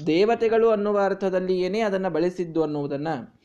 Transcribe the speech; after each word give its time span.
ದೇವತೆಗಳು 0.08 0.70
ಅನ್ನುವ 0.70 1.00
ಅರ್ಥದಲ್ಲಿ 1.04 1.60
ಏನೇ 1.60 1.80
ಅದನ್ನು 1.80 2.09
ಬಳಸಿದ್ದು 2.09 2.64
ಅನ್ನುವುದನ್ನು 2.64 3.42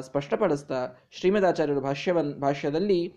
ಸ್ಪಷ್ಟಪಡಿಸ್ತಾ 0.00 0.98
ಶ್ರೀಮದಾಚಾರ್ಯರು 1.10 1.80
ಭಾಷ್ಯವನ್, 1.80 2.40
ಭಾಷ್ಯದಲ್ಲಿ 2.40 3.14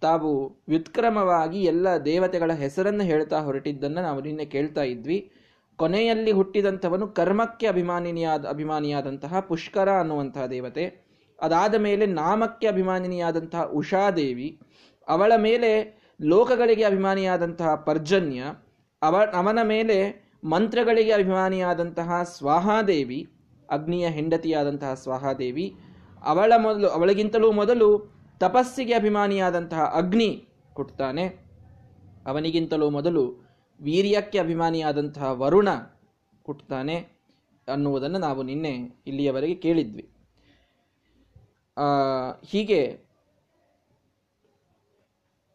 ತಾವು 0.00 0.62
ವ್ಯುತ್ಕ್ರಮವಾಗಿ 0.68 1.62
ಎಲ್ಲ 1.62 1.96
ದೇವತೆಗಳ 1.96 2.52
ಹೆಸರನ್ನು 2.52 3.04
ಹೇಳ್ತಾ 3.04 3.40
ಹೊರಟಿದ್ದನ್ನು 3.40 4.00
ನಾವು 4.00 4.20
ನಿನ್ನೆ 4.20 4.44
ಕೇಳ್ತಾ 4.44 4.82
ಇದ್ವಿ. 4.82 5.30
ಕೊನೆಯಲ್ಲಿ 5.76 6.32
ಹುಟ್ಟಿದಂಥವನು 6.32 7.08
ಕರ್ಮಕ್ಕೆ 7.08 7.66
ಅಭಿಮಾನಿನಿಯಾದ, 7.66 8.46
ಅಭಿಮಾನಿಯಾದಂತಹ 8.46 9.40
ಪುಷ್ಕರ 9.40 9.90
ಅನ್ನುವಂತಹ 9.90 10.46
ದೇವತೆ. 10.46 11.06
ಅದಾದ 11.42 11.74
ಮೇಲೆ 11.74 12.06
ನಾಮಕ್ಕೆ 12.06 12.66
ಅಭಿಮಾನಿನಿಯಾದಂತಹ 12.66 13.62
ಉಷಾದೇವಿ. 13.62 14.60
ಅವಳ 15.08 15.32
ಮೇಲೆ 15.36 15.99
ಲೋಕಗಳಿಗೆ 16.20 16.84
ಅಭಿಮಾನಿಯಾದಂತಹ 16.84 17.74
ಪರ್ಜನ್ಯ, 17.74 18.42
ಅವ, 19.02 19.16
ಅವನ 19.34 19.58
ಮೇಲೆ 19.62 20.30
ಮಂತ್ರಗಳಿಗೆ 20.44 21.12
ಅಭಿಮಾನಿಯಾದಂತಹ 21.12 22.22
ಸ್ವಾಹಾದೇವಿ, 22.22 23.30
ಅಗ್ನಿಯ 23.70 24.08
ಹೆಂಡತಿಯಾದಂತಹ 24.08 24.94
ಸ್ವಾಹಾದೇವಿ, 24.94 25.74
ಅವಳ 26.22 26.52
ಮೊದಲು, 26.56 26.88
ಅವಳಿಗಿಂತಲೂ 26.88 27.52
ಮೊದಲು 27.52 28.20
ತಪಸ್ಸಿಗೆ 28.40 28.94
ಅಭಿಮಾನಿಯಾದಂತಹ 28.94 29.80
ಅಗ್ನಿ 29.80 30.48
ಹುಟ್ಟುತ್ತಾನೆ 30.74 31.26
ಅವನಿಗಿಂತಲೂ 32.26 32.90
ಮೊದಲು 32.90 33.50
ವೀರ್ಯಕ್ಕೆ 33.80 34.38
ಅಭಿಮಾನಿಯಾದಂತಹ 34.38 35.40
ವರುಣ 35.40 35.68
ಹುಟ್ಟುತ್ತಾನೆ 36.44 36.96
ಅನ್ನುವುದನ್ನು 37.72 38.18
ನಾವು 38.18 38.42
ನಿನ್ನೆ 38.42 39.02
ಇಲ್ಲಿಯವರೆಗೆ 39.06 39.54
ಕೇಳಿದ್ವಿ. 39.54 40.10
ಹೀಗೆ 42.46 43.09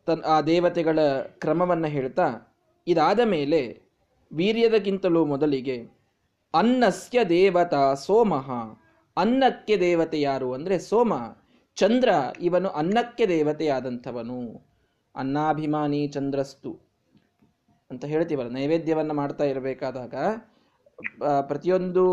ತನ್, 0.08 0.24
ಆ 0.26 0.38
ದೇವತೆಗಳ 0.52 1.00
ಕ್ರಮವನ್ನು 1.44 1.90
ಹೇಳ್ತಾ, 1.96 2.28
ಇದಾದ 2.88 3.22
ಮೇಲೆ 3.34 3.62
ವೀರ್ಯದಕ್ಕಿಂತಲೂ 4.32 5.22
ಮೊದಲಿಗೆ 5.26 5.78
ಅನ್ನಸ್ಯ 6.54 7.20
ದೇವತಾ 7.30 7.84
ಸೋಮಃ. 8.04 8.50
ಅನ್ನಕ್ಕೆ 9.18 9.76
ದೇವತೆ 9.80 10.20
ಯಾರು 10.22 10.48
ಅಂದರೆ 10.54 10.76
ಸೋಮ. 10.90 11.14
ಚಂದ್ರ 11.78 12.10
ಇವನು 12.42 12.70
ಅನ್ನಕ್ಕೆ 12.82 13.26
ದೇವತೆಯಾದಂಥವನು. 13.28 14.40
ಅನ್ನಾಭಿಮಾನಿ 15.16 16.02
ಚಂದ್ರಸ್ತು 16.08 16.72
ಅಂತ 17.92 18.04
ಹೇಳ್ತೀವಲ್ಲ, 18.06 18.52
ನೈವೇದ್ಯವನ್ನು 18.52 19.14
ಮಾಡ್ತಾ 19.14 19.46
ಇರಬೇಕಾದಾಗ 19.46 20.16
ಪ್ರತಿಯೊಂದು 21.42 22.06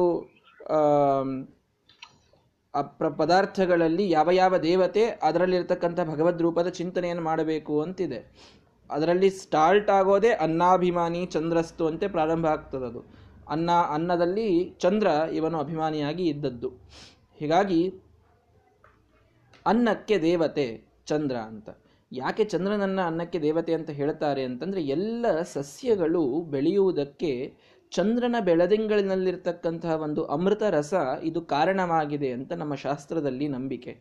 ಪದಾರ್ಥಗಳಲ್ಲಿ 2.75 4.11
ಯಾವ 4.11 4.31
ಯಾವ 4.31 4.57
ದೇವತೆ 4.57 5.07
ಅದರಲ್ಲಿರ್ತಕ್ಕಂಥ 5.23 6.01
ಭಗವದ್ 6.01 6.43
ರೂಪದ 6.43 6.69
ಚಿಂತನೆಯನ್ನು 6.69 7.23
ಮಾಡಬೇಕು 7.23 7.83
ಅಂತಿದೆ. 7.83 8.21
ಅದರಲ್ಲಿ 8.91 9.31
ಸ್ಟಾರ್ಟ್ 9.31 9.91
ಆಗೋದೇ 9.91 10.31
ಅನ್ನಾಭಿಮಾನಿ 10.31 11.27
ಚಂದ್ರಸ್ತು 11.27 11.87
ಅಂತೆ 11.87 12.09
ಪ್ರಾರಂಭ 12.09 12.47
ಆಗ್ತದದು 12.47 13.01
ಅನ್ನ, 13.49 13.71
ಅನ್ನದಲ್ಲಿ 13.71 14.49
ಚಂದ್ರ 14.81 15.07
ಇವನು 15.33 15.59
ಅಭಿಮಾನಿಯಾಗಿ 15.59 16.25
ಇದ್ದದ್ದು. 16.27 16.69
ಹೀಗಾಗಿ 17.39 17.83
ಅನ್ನಕ್ಕೆ 19.67 20.23
ದೇವತೆ 20.23 20.67
ಚಂದ್ರ 21.07 21.37
ಅಂತ. 21.37 21.69
ಯಾಕೆ 22.13 22.45
ಚಂದ್ರನನ್ನ 22.45 23.01
ಅನ್ನಕ್ಕೆ 23.01 23.39
ದೇವತೆ 23.43 23.75
ಅಂತ 23.75 23.91
ಹೇಳ್ತಾರೆ 23.91 24.45
ಅಂತಂದ್ರೆ 24.45 24.83
ಎಲ್ಲ 24.85 25.27
ಸಸ್ಯಗಳು 25.43 26.41
ಬೆಳೆಯುವುದಕ್ಕೆ 26.51 27.53
ಚಂದ್ರನ 27.93 28.37
ಬೆಳದಿಂಗಳಿನಲ್ಲಿರ್ತಕ್ಕಂತಹ 28.41 29.95
ಒಂದು 30.07 30.23
ಅಮೃತ 30.37 30.63
ರಸ 30.77 30.95
ಇದು 31.23 31.41
ಕಾರಣವಾಗಿದೆ 31.55 32.31
ಅಂತ 32.33 32.53
ನಮ್ಮ 32.63 32.75
ಶಾಸ್ತ್ರದಲ್ಲಿ 32.85 33.47
ನಂಬಿಕೆ. 33.49 33.93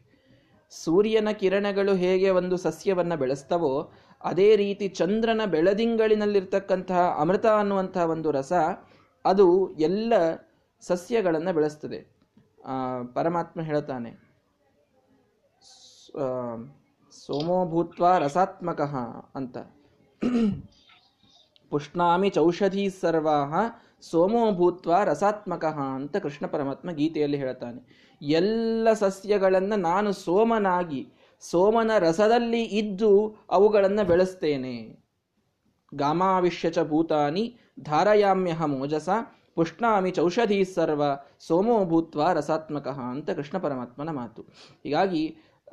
ಸೂರ್ಯನ 0.72 1.30
ಕಿರಣಗಳು 1.40 1.94
ಹೇಗೆ 1.96 2.30
ಒಂದು 2.40 2.58
ಸಸ್ಯವನ್ನು 2.58 3.16
ಬೆಳೆಸ್ತವೋ, 3.18 3.74
ಅದೇ 4.22 4.50
ರೀತಿ 4.56 4.88
ಚಂದ್ರನ 5.00 5.42
ಬೆಳದಿಂಗಳಿನಲ್ಲಿರ್ತಕ್ಕಂತಹ 5.46 7.04
ಅಮೃತ 7.24 7.48
ಅನ್ನುವಂತಹ 7.62 8.06
ಒಂದು 8.16 8.32
ರಸ 8.32 8.54
ಅದು 9.26 9.48
ಎಲ್ಲ 9.80 10.14
ಸಸ್ಯಗಳನ್ನು 10.84 11.52
ಬೆಳೆಸ್ತದೆ. 11.58 12.00
ಪರಮಾತ್ಮ 13.18 13.62
ಹೇಳ್ತಾನೆ 13.62 14.12
ಸೋಮೋ 17.14 17.58
ಭೂತ್ವ 17.72 18.06
ರಸಾತ್ಮಕ 18.18 18.82
ಅಂತ. 19.40 19.58
ಪುಷ್ಣಾಮಿ 21.72 22.30
ಚೌಷಧಿ 22.30 22.86
ಸರ್ವಾಹ 23.02 23.54
ಸೋಮೋ 24.02 24.44
ಭೂತ್ವ 24.52 24.92
ರಸಾತ್ಮಕ 25.04 25.66
ಅಂತ 25.96 26.18
ಕೃಷ್ಣ 26.18 26.46
ಪರಮಾತ್ಮ 26.46 26.92
ಗೀತೆಯಲ್ಲಿ 26.92 27.38
ಹೇಳ್ತಾನೆ. 27.38 27.80
ಎಲ್ಲ 28.22 28.88
ಸಸ್ಯಗಳನ್ನು 28.94 29.78
ನಾನು 29.80 30.12
ಸೋಮನಾಗಿ, 30.26 31.02
ಸೋಮನ 31.42 31.92
ರಸದಲ್ಲಿ 32.00 32.64
ಇದ್ದು 32.64 33.12
ಅವುಗಳನ್ನು 33.50 34.04
ಬೆಳೆಸ್ತೇನೆ. 34.08 34.76
ಗಾಮಾವಿಷ್ಯ 35.96 36.70
ಚ 36.70 36.80
ಭೂತಾನಿ 36.80 37.46
ಧಾರಯಾಮ್ಯಹ 37.84 38.66
ಮೋಜಸ 38.66 39.10
ಪುಷ್ಣಾಮಿ 39.56 40.12
ಚೌಷಧಿ 40.12 40.60
ಸರ್ವ 40.76 41.04
ಸೋಮೋ 41.40 41.78
ಭೂತ್ವ 41.86 42.22
ರಸಾತ್ಮಕ 42.34 42.88
ಅಂತ 42.88 43.30
ಕೃಷ್ಣ 43.30 43.58
ಪರಮಾತ್ಮನ 43.58 44.10
ಮಾತು. 44.10 44.42
ಹೀಗಾಗಿ 44.84 45.24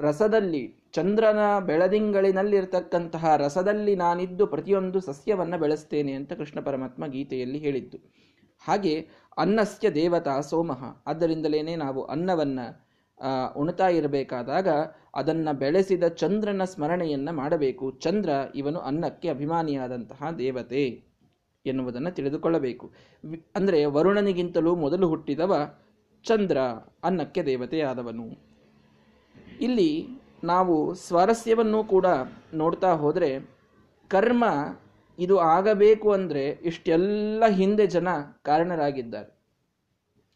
ರಸದಲ್ಲಿ, 0.00 0.78
ಚಂದ್ರನ 0.92 1.58
ಬೆಳದಿಂಗಳಿನಲ್ಲಿರ್ತಕ್ಕಂತಹ 1.58 3.36
ರಸದಲ್ಲಿ 3.36 3.96
ನಾನಿದ್ದು 3.96 4.46
ಪ್ರತಿಯೊಂದು 4.46 5.00
ಸಸ್ಯವನ್ನ 5.00 5.56
ಬೆಳೆಸ್ತೇನೆ 5.56 6.12
ಅಂತ 6.12 6.32
ಕೃಷ್ಣ 6.32 6.60
ಪರಮಾತ್ಮ 6.60 7.06
ಗೀತೆಯಲ್ಲಿ 7.06 7.58
ಹೇಳಿದ್ದು. 7.58 7.98
ಹಾಗೆ 8.58 9.08
ಅನ್ನಸ್ಯ 9.38 9.90
ದೇವತಾ 9.90 10.40
ಸೋಮಃ. 10.40 11.04
ಆದ್ದರಿಂದಲೇ 11.06 11.76
ನಾವು 11.76 12.02
ಅನ್ನವನ್ನ 12.02 12.60
ಉಣ್ತಾ 13.56 13.88
ಇರಬೇಕಾದಾಗ 13.88 14.68
ಅದನ್ನ 15.14 15.52
ಬೆಳೆಸಿದ 15.52 16.04
ಚಂದ್ರನ 16.08 16.64
ಸ್ಮರಣೆಯನ್ನ 16.64 17.30
ಮಾಡಬೇಕು. 17.30 17.90
ಚಂದ್ರ 17.90 18.30
ಇವನು 18.54 18.78
ಅನ್ನಕ್ಕೆ 18.78 19.28
ಅಭಿಮಾನಿಯಾದಂತಹ 19.28 20.30
ದೇವತೆ 20.38 21.04
ಎನ್ನುವುದನ್ನು 21.66 22.10
ತಿಳಿದುಕೊಳ್ಳಬೇಕು. 22.10 22.92
ಅಂದರೆ 23.56 23.84
ವರುಣನಿಗಿಂತಲೂ 23.84 24.76
ಮೊದಲು 24.76 25.08
ಹುಟ್ಟಿದವ 25.08 25.54
ಚಂದ್ರ 26.24 26.58
ಅನ್ನಕ್ಕೆ 27.04 27.42
ದೇವತೆಯಾದವನು. 27.42 28.47
ಇಲ್ಲಿ 29.66 29.90
ನಾವು 30.44 30.74
ಸ್ವಾರಸ್ಯವನ್ನು 31.06 31.80
ಕೂಡ 31.92 32.06
ನೋಡ್ತಾ 32.60 32.90
ಹೋದರೆ 33.02 33.30
ಕರ್ಮ 34.10 34.44
ಇದು 35.18 35.36
ಆಗಬೇಕು 35.54 36.08
ಅಂದರೆ 36.12 36.44
ಇಷ್ಟೆಲ್ಲ 36.70 37.44
ಹಿಂದೆ 37.60 37.86
ಜನ 37.94 38.08
ಕಾರಣರಾಗಿದ್ದಾರೆ. 38.48 39.30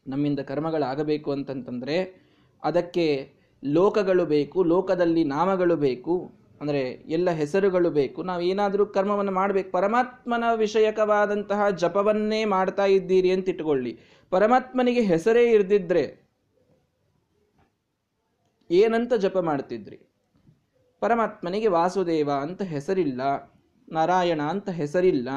ನಮ್ಮಿಂದ 0.07 0.41
ಕರ್ಮಗಳಾಗಬೇಕು 0.51 1.29
ಅಂತಂತಂದರೆ 1.37 1.97
ಅದಕ್ಕೆ 2.63 3.07
ಲೋಕಗಳು 3.63 4.25
ಬೇಕು, 4.27 4.59
ಲೋಕದಲ್ಲಿ 4.73 5.23
ನಾಮಗಳು 5.35 5.77
ಬೇಕು, 5.87 6.15
ಅಂದರೆ 6.61 6.83
ಎಲ್ಲ 7.17 7.29
ಹೆಸರುಗಳು 7.41 7.91
ಬೇಕು. 8.01 8.19
ನಾವು 8.23 8.43
ಏನಾದರೂ 8.53 8.85
ಕರ್ಮವನ್ನು 8.97 9.33
ಮಾಡಬೇಕು. 9.33 9.71
ಪರಮಾತ್ಮನ 9.79 10.49
ವಿಷಯಕವಾದಂತಹ 10.65 11.69
ಜಪವನ್ನೇ 11.83 12.41
ಮಾಡ್ತಾ 12.57 12.87
ಇದ್ದೀರಿ 12.97 13.31
ಅಂತ 13.37 13.53
ಇಟ್ಕೊಳ್ಳಿ 13.55 13.93
ಪರಮಾತ್ಮನಿಗೆ 14.33 15.03
ಹೆಸರೇ 15.13 15.45
ಇರ್ದಿದ್ರೆ 15.57 16.05
ಏನಂತ 18.81 19.13
ಜಪ 19.15 19.39
ಮಾಡ್ತಿದ್ರಿ? 19.39 19.99
ಪರಮಾತ್ಮನಿಗೆ 21.03 21.69
ವಾಸುದೇವ 21.69 22.31
ಅಂತ 22.45 22.63
ಹೆಸರಿಲ್ಲ, 22.63 23.21
ನಾರಾಯಣ 23.89 24.43
ಅಂತ 24.43 24.69
ಹೆಸರಿಲ್ಲ. 24.71 25.29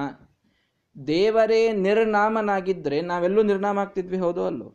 ದೇವರೇ 1.07 1.61
ನಿರ್ನಾಮನಾಗಿದ್ದರೆ 1.87 2.97
ನಾವೆಲ್ಲೂ 3.01 3.41
ನಿರ್ನಾಮ 3.43 3.79
ಆಗ್ತಿದ್ವಿ 3.79 4.17
ಹೌದು 4.17 4.41
ಅಲ್ಲೋ? 4.45 4.69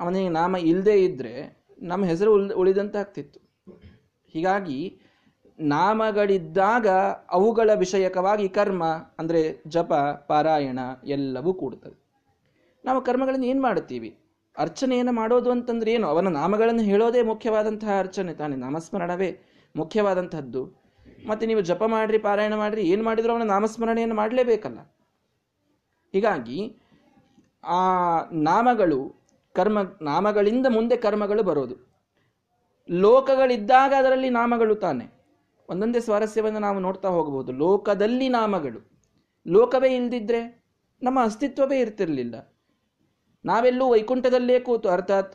ಅವನಿಗೆ 0.00 0.28
ನಾಮ 0.28 0.56
ಇಲ್ಲದೇ 0.56 0.96
ಇದ್ದರೆ 1.04 1.34
ನಮ್ಮ 1.82 2.04
ಹೆಸರು 2.04 2.30
ಉಳ್, 2.32 2.44
ಉಳಿದಂತೆ 2.52 2.98
ಆಗ್ತಿತ್ತು. 2.98 3.40
ಹೀಗಾಗಿ 4.34 4.80
ನಾಮಗಳಿದ್ದಾಗ 5.58 6.88
ಅವುಗಳ 7.30 7.70
ವಿಷಯಕವಾಗಿ 7.74 8.46
ಕರ್ಮ, 8.48 8.84
ಅಂದರೆ 9.18 9.42
ಜಪ, 9.68 9.92
ಪಾರಾಯಣ 10.28 10.80
ಎಲ್ಲವೂ 11.04 11.52
ಕೂಡುತ್ತದೆ 11.54 11.96
ನಾವು 12.84 13.00
ಕರ್ಮಗಳನ್ನು 13.00 13.46
ಏನು 13.46 13.62
ಮಾಡುತ್ತೀವಿ? 13.62 14.10
ಅರ್ಚನೆಯನ್ನು 14.58 15.12
ಮಾಡೋದು 15.12 15.50
ಅಂತಂದ್ರೆ 15.50 15.92
ಏನು? 15.92 16.08
ಅವನ 16.08 16.28
ನಾಮಗಳನ್ನು 16.28 16.82
ಹೇಳೋದೇ 16.82 17.22
ಮುಖ್ಯವಾದಂತಹ 17.22 17.98
ಅರ್ಚನೆ 17.98 18.34
ತಾನೇ. 18.34 18.56
ನಾಮಸ್ಮರಣವೇ 18.56 19.40
ಮುಖ್ಯವಾದಂತಹದ್ದು 19.76 20.86
ಮತ್ತೆ 21.26 21.46
ನೀವು 21.46 21.60
ಜಪ 21.60 21.84
ಮಾಡ್ರಿ, 21.84 22.18
ಪಾರಾಯಣ 22.18 22.54
ಮಾಡ್ರಿ, 22.54 22.82
ಏನು 22.82 23.04
ಮಾಡಿದ್ರು 23.04 23.32
ಅವನ 23.32 23.42
ನಾಮಸ್ಮರಣೆಯನ್ನು 23.42 24.14
ಮಾಡಲೇಬೇಕಲ್ಲ. 24.14 24.78
ಹೀಗಾಗಿ 26.12 26.76
ಆ 27.64 27.80
ನಾಮಗಳು, 28.32 29.22
ಕರ್ಮ, 29.52 29.78
ನಾಮಗಳಿಂದ 30.02 30.66
ಮುಂದೆ 30.68 30.96
ಕರ್ಮಗಳು 30.96 31.42
ಬರೋದು. 31.42 31.76
ಲೋಕಗಳಿದ್ದಾಗ 32.90 33.92
ಅದರಲ್ಲಿ 33.98 34.30
ನಾಮಗಳು 34.30 34.74
ತಾನೆ. 34.74 35.06
ಒಂದೊಂದೇ 35.68 36.00
ಸ್ವಾರಸ್ಯವನ್ನು 36.00 36.58
ನಾವು 36.58 36.78
ನೋಡ್ತಾ 36.78 37.08
ಹೋಗಬಹುದು. 37.08 37.52
ಲೋಕದಲ್ಲಿ 37.52 38.28
ನಾಮಗಳು. 38.28 38.90
ಲೋಕವೇ 39.48 39.94
ಇಲ್ದಿದ್ರೆ 39.94 40.64
ನಮ್ಮ 41.02 41.22
ಅಸ್ತಿತ್ವವೇ 41.22 41.80
ಇರ್ತಿರ್ಲಿಲ್ಲ. 41.80 42.55
ನಾವೆಲ್ಲೂ 43.46 43.88
ವೈಕುಂಠದಲ್ಲೇ 43.88 44.60
ಕೂತು, 44.60 44.88
ಅರ್ಥಾತ್ 44.88 45.34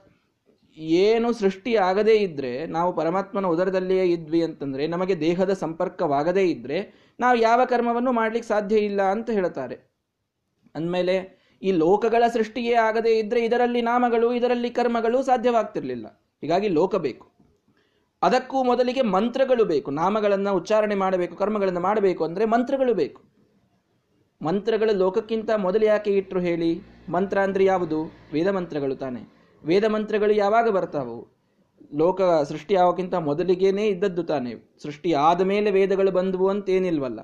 ಏನು 0.77 1.33
ಸೃಷ್ಟಿ 1.33 1.75
ಆಗದೇ 1.75 2.15
ಇದ್ದರೆ 2.15 2.65
ನಾವು 2.65 2.95
ಪರಮಾತ್ಮನ 2.95 3.45
ಉದರದಲ್ಲಿಯೇ 3.45 4.05
ಇದ್ವಿ 4.05 4.43
ಅಂತಂದ್ರೆ, 4.43 4.87
ನಮಗೆ 4.87 5.19
ದೇಹದ 5.19 5.53
ಸಂಪರ್ಕವಾಗದೇ 5.53 6.43
ಇದ್ದರೆ 6.43 7.09
ನಾವು 7.19 7.37
ಯಾವ 7.37 7.65
ಕರ್ಮವನ್ನು 7.65 8.11
ಮಾಡ್ಲಿಕ್ಕೆ 8.11 8.47
ಸಾಧ್ಯ 8.47 8.77
ಇಲ್ಲ 8.77 9.01
ಅಂತ 9.01 9.29
ಹೇಳ್ತಾರೆ. 9.29 9.75
ಅಂದಮೇಲೆ 10.75 11.41
ಈ 11.61 11.71
ಲೋಕಗಳ 11.71 12.23
ಸೃಷ್ಟಿಯೇ 12.27 12.73
ಆಗದೇ 12.73 13.19
ಇದ್ದರೆ 13.19 13.45
ಇದರಲ್ಲಿ 13.45 13.81
ನಾಮಗಳು, 13.81 14.33
ಇದರಲ್ಲಿ 14.33 14.69
ಕರ್ಮಗಳು 14.69 15.23
ಸಾಧ್ಯವಾಗ್ತಿರ್ಲಿಲ್ಲ. 15.23 16.07
ಹೀಗಾಗಿ 16.41 16.67
ಲೋಕ 16.67 16.95
ಬೇಕು. 16.95 17.31
ಅದಕ್ಕೂ 18.21 18.63
ಮೊದಲಿಗೆ 18.63 19.01
ಮಂತ್ರಗಳು 19.01 19.65
ಬೇಕು. 19.65 19.91
ನಾಮಗಳನ್ನು 19.91 20.53
ಉಚ್ಚಾರಣೆ 20.53 20.95
ಮಾಡಬೇಕು, 20.95 21.35
ಕರ್ಮಗಳನ್ನು 21.35 21.79
ಮಾಡಬೇಕು 21.79 22.23
ಅಂದರೆ 22.23 22.45
ಮಂತ್ರಗಳು 22.45 22.93
ಬೇಕು. 22.93 23.30
ಮಂತ್ರಗಳು 24.41 24.97
ಲೋಕಕ್ಕಿಂತ 24.97 25.51
ಮೊದಲು 25.51 25.85
ಯಾಕೆ 25.85 26.11
ಇಟ್ಟರು 26.11 26.39
ಹೇಳಿ? 26.39 26.81
ಮಂತ್ರ 27.09 27.39
ಅಂದರೆ 27.39 27.65
ಯಾವುದು? 27.65 28.11
ವೇದ 28.33 28.47
ಮಂತ್ರಗಳು 28.47 28.95
ತಾನೆ. 28.95 29.33
ವೇದ 29.65 29.85
ಮಂತ್ರಗಳು 29.85 30.31
ಯಾವಾಗ 30.33 30.69
ಬರ್ತಾವು? 30.69 31.27
ಲೋಕ 31.97 32.21
ಸೃಷ್ಟಿ 32.21 32.73
ಯಾವಕ್ಕಿಂತ 32.73 33.15
ಮೊದಲಿಗೇನೆ 33.15 33.87
ಇದ್ದದ್ದು 33.87 34.23
ತಾನೆ. 34.23 34.55
ಸೃಷ್ಟಿ 34.83 35.13
ಆದ 35.13 35.41
ಮೇಲೆ 35.41 35.71
ವೇದಗಳು 35.71 36.11
ಬಂದವು 36.11 36.49
ಅಂತೇನಿಲ್ವಲ್ಲ. 36.49 37.19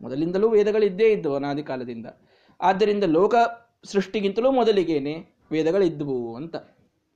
ಮೊದಲಿಂದಲೂ 0.00 0.48
ವೇದಗಳು 0.48 0.84
ಇದ್ದೇ 0.84 1.12
ಇದ್ದವು 1.12 1.34
ಅನಾದಿ 1.34 1.62
ಕಾಲದಿಂದ. 1.62 2.06
ಆದ್ದರಿಂದ 2.60 3.04
ಲೋಕ 3.04 3.34
ಸೃಷ್ಟಿಗಿಂತಲೂ 3.84 4.50
ಮೊದಲಿಗೇನೆ 4.50 5.38
ವೇದಗಳು 5.52 5.84
ಇದ್ದವು 5.84 6.36
ಅಂತ 6.36 6.56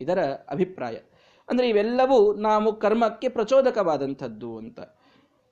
ಇದರ 0.01 0.19
ಅಭಿಪ್ರಾಯ. 0.25 0.95
ಅಂದರೆ 1.49 1.69
ಇವೆಲ್ಲವೂ 1.69 2.35
ನಾವು 2.35 2.77
ಕರ್ಮಕ್ಕೆ 2.77 3.29
ಪ್ರಚೋದಕವಾದಂಥದ್ದು 3.29 4.59
ಅಂತ. 4.59 4.81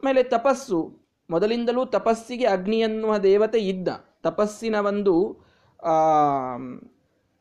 ಆಮೇಲೆ 0.03 0.23
ತಪಸ್ಸು 0.23 1.00
ಮೊದಲಿಂದಲೂ 1.31 1.85
ತಪಸ್ಸಿಗೆ 1.85 2.47
ಅಗ್ನಿ 2.47 2.79
ಎನ್ನುವ 2.79 3.19
ದೇವತೆ 3.19 3.59
ಇದ್ದ. 3.59 3.89
ತಪಸ್ಸಿನ 4.23 4.75
ಒಂದು 4.75 5.15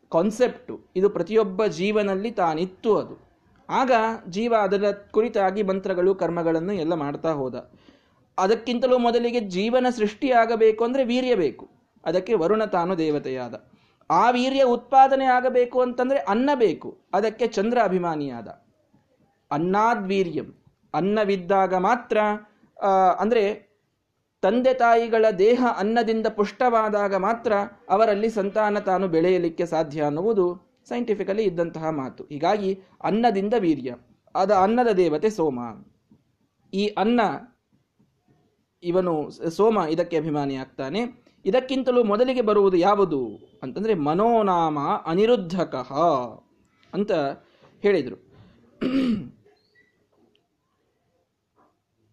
ಕಾನ್ಸೆಪ್ಟು 0.10 0.80
ಇದು 0.96 1.10
ಪ್ರತಿಯೊಬ್ಬ 1.10 1.66
ಜೀವನಲ್ಲಿ 1.66 2.32
ತಾನಿತ್ತು 2.32 2.98
ಅದು. 2.98 3.30
ಆಗ 3.70 3.92
ಜೀವ 4.30 4.54
ಅದರ 4.62 4.92
ಕುರಿತಾಗಿ 5.12 5.64
ಮಂತ್ರಗಳು, 5.64 6.16
ಕರ್ಮಗಳನ್ನು 6.16 6.74
ಎಲ್ಲ 6.74 6.94
ಮಾಡ್ತಾ 6.94 7.32
ಹೋದ. 7.32 7.72
ಅದಕ್ಕಿಂತಲೂ 8.38 8.98
ಮೊದಲಿಗೆ 8.98 9.40
ಜೀವನ 9.40 9.88
ಸೃಷ್ಟಿಯಾಗಬೇಕು 9.90 10.84
ಅಂದರೆ 10.84 11.04
ವೀರ್ಯ 11.04 11.36
ಬೇಕು. 11.36 11.70
ಅದಕ್ಕೆ 12.06 12.34
ವರುಣ 12.34 12.66
ತಾನು 12.66 12.98
ದೇವತೆಯಾದ. 12.98 13.70
ಆ 14.10 14.30
ವೀರ್ಯ 14.30 14.64
ಉತ್ಪಾದನೆ 14.64 15.26
ಆಗಬೇಕು 15.26 15.82
ಅಂತಂದರೆ 15.82 16.20
ಅನ್ನ 16.20 16.50
ಬೇಕು. 16.56 16.98
ಅದಕ್ಕೆ 17.14 17.48
ಚಂದ್ರ 17.48 17.78
ಅಭಿಮಾನಿಯಾದ. 17.84 18.48
ಅನ್ನಾದ್ವೀರ್ಯಂ. 19.52 20.50
ಅನ್ನವಿದ್ದಾಗ 20.94 21.76
ಮಾತ್ರ 21.76 22.18
ಅಂದ್ರೆ 23.20 23.69
ತಂದೆ 24.42 24.74
ತಾಯಿಗಳ 24.74 25.26
ದೇಹ 25.40 25.66
ಅನ್ನದಿಂದ 25.78 26.28
ಪುಷ್ಟವಾದಾಗ 26.28 27.16
ಮಾತ್ರ 27.16 27.54
ಅವರಲ್ಲಿ 27.90 28.30
ಸಂತಾನ 28.30 28.80
ತಾನು 28.80 29.08
ಬೆಳೆಯಲಿಕ್ಕೆ 29.08 29.66
ಸಾಧ್ಯ 29.66 30.04
ಅನ್ನುವುದು 30.04 30.46
ಸೈಂಟಿಫಿಕಲಿ 30.90 31.44
ಇದ್ದಂತಹ 31.44 31.90
ಮಾತು. 31.90 32.24
ಹೀಗಾಗಿ 32.24 32.82
ಅನ್ನದಿಂದ 33.04 33.54
ವೀರ್ಯ, 33.60 33.96
ಅದ 34.36 34.52
ಅನ್ನದ 34.52 34.88
ದೇವತೆ 34.88 35.30
ಸೋಮ. 35.30 35.60
ಈ 36.74 36.88
ಅನ್ನ 36.88 37.22
ಇವನು 38.84 39.32
ಸೋಮ 39.50 39.78
ಇದಕ್ಕೆ 39.90 40.18
ಅಭಿಮಾನಿ 40.18 40.56
ಆಗ್ತಾನೆ. 40.56 41.02
ಇದಕ್ಕಿಂತಲೂ 41.46 42.04
ಮೊದಲಿಗೆ 42.04 42.42
ಬರುವುದು 42.42 42.78
ಯಾವುದು 42.78 43.40
ಅಂತಂದರೆ 43.64 43.94
ಮನೋನಾಮ 43.94 44.80
ಅನಿರುದ್ಧಕಃ 45.06 45.92
ಅಂತ 46.94 47.12
ಹೇಳಿದರು. 47.82 48.18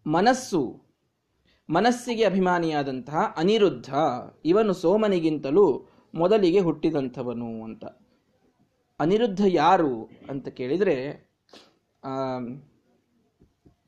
ಮನಸ್ಸು 0.06 0.85
ಮನಸ್ಸಿಗೆ 1.68 2.24
ಅಭಿಮಾನಿಯಾದಂತಹ 2.24 3.22
ಅನಿರುದ್ಧ 3.36 3.90
ಇವನು 4.44 4.72
ಸೋಮನಿಗಿಂತಲೂ 4.74 5.66
ಮೊದಲಿಗೆ 6.14 6.60
ಹುಟ್ಟಿದಂಥವನು 6.60 7.64
ಅಂತ. 7.64 7.84
ಅನಿರುದ್ಧ 9.00 9.42
ಯಾರು 9.48 9.94
ಅಂತ 10.30 10.48
ಕೇಳಿದರೆ 10.48 10.96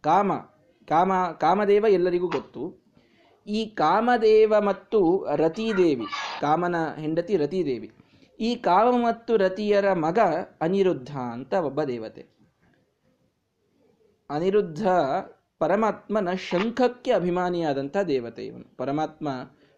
ಕಾಮ 0.01 0.33
ಕಾಮ, 0.89 1.13
ಕಾಮದೇವ 1.41 1.85
ಎಲ್ಲರಿಗೂ 1.89 2.29
ಗೊತ್ತು. 2.29 2.63
ಈ 3.47 3.61
ಕಾಮದೇವ 3.67 4.55
ಮತ್ತು 4.61 5.01
ರತಿದೇವಿ, 5.37 6.07
ಕಾಮನ 6.41 6.77
ಹೆಂಡತಿ 6.95 7.37
ರತಿದೇವಿ, 7.37 7.89
ಈ 8.41 8.51
ಕಾಮ 8.55 8.89
ಮತ್ತು 9.05 9.37
ರತಿಯರ 9.37 9.93
ಮಗ 9.93 10.19
ಅನಿರುದ್ಧ 10.61 11.13
ಅಂತ 11.17 11.53
ಒಬ್ಬ 11.53 11.83
ದೇವತೆ. 11.83 12.25
ಅನಿರುದ್ಧ 14.31 14.87
ಪರಮಾತ್ಮನ 15.59 16.29
ಶಂಖಕ್ಕೆ 16.33 17.11
ಅಭಿಮಾನಿಯಾದಂಥ 17.13 17.97
ದೇವತೆ 17.97 18.47
ಇವನು. 18.47 18.77
ಪರಮಾತ್ಮ 18.77 19.29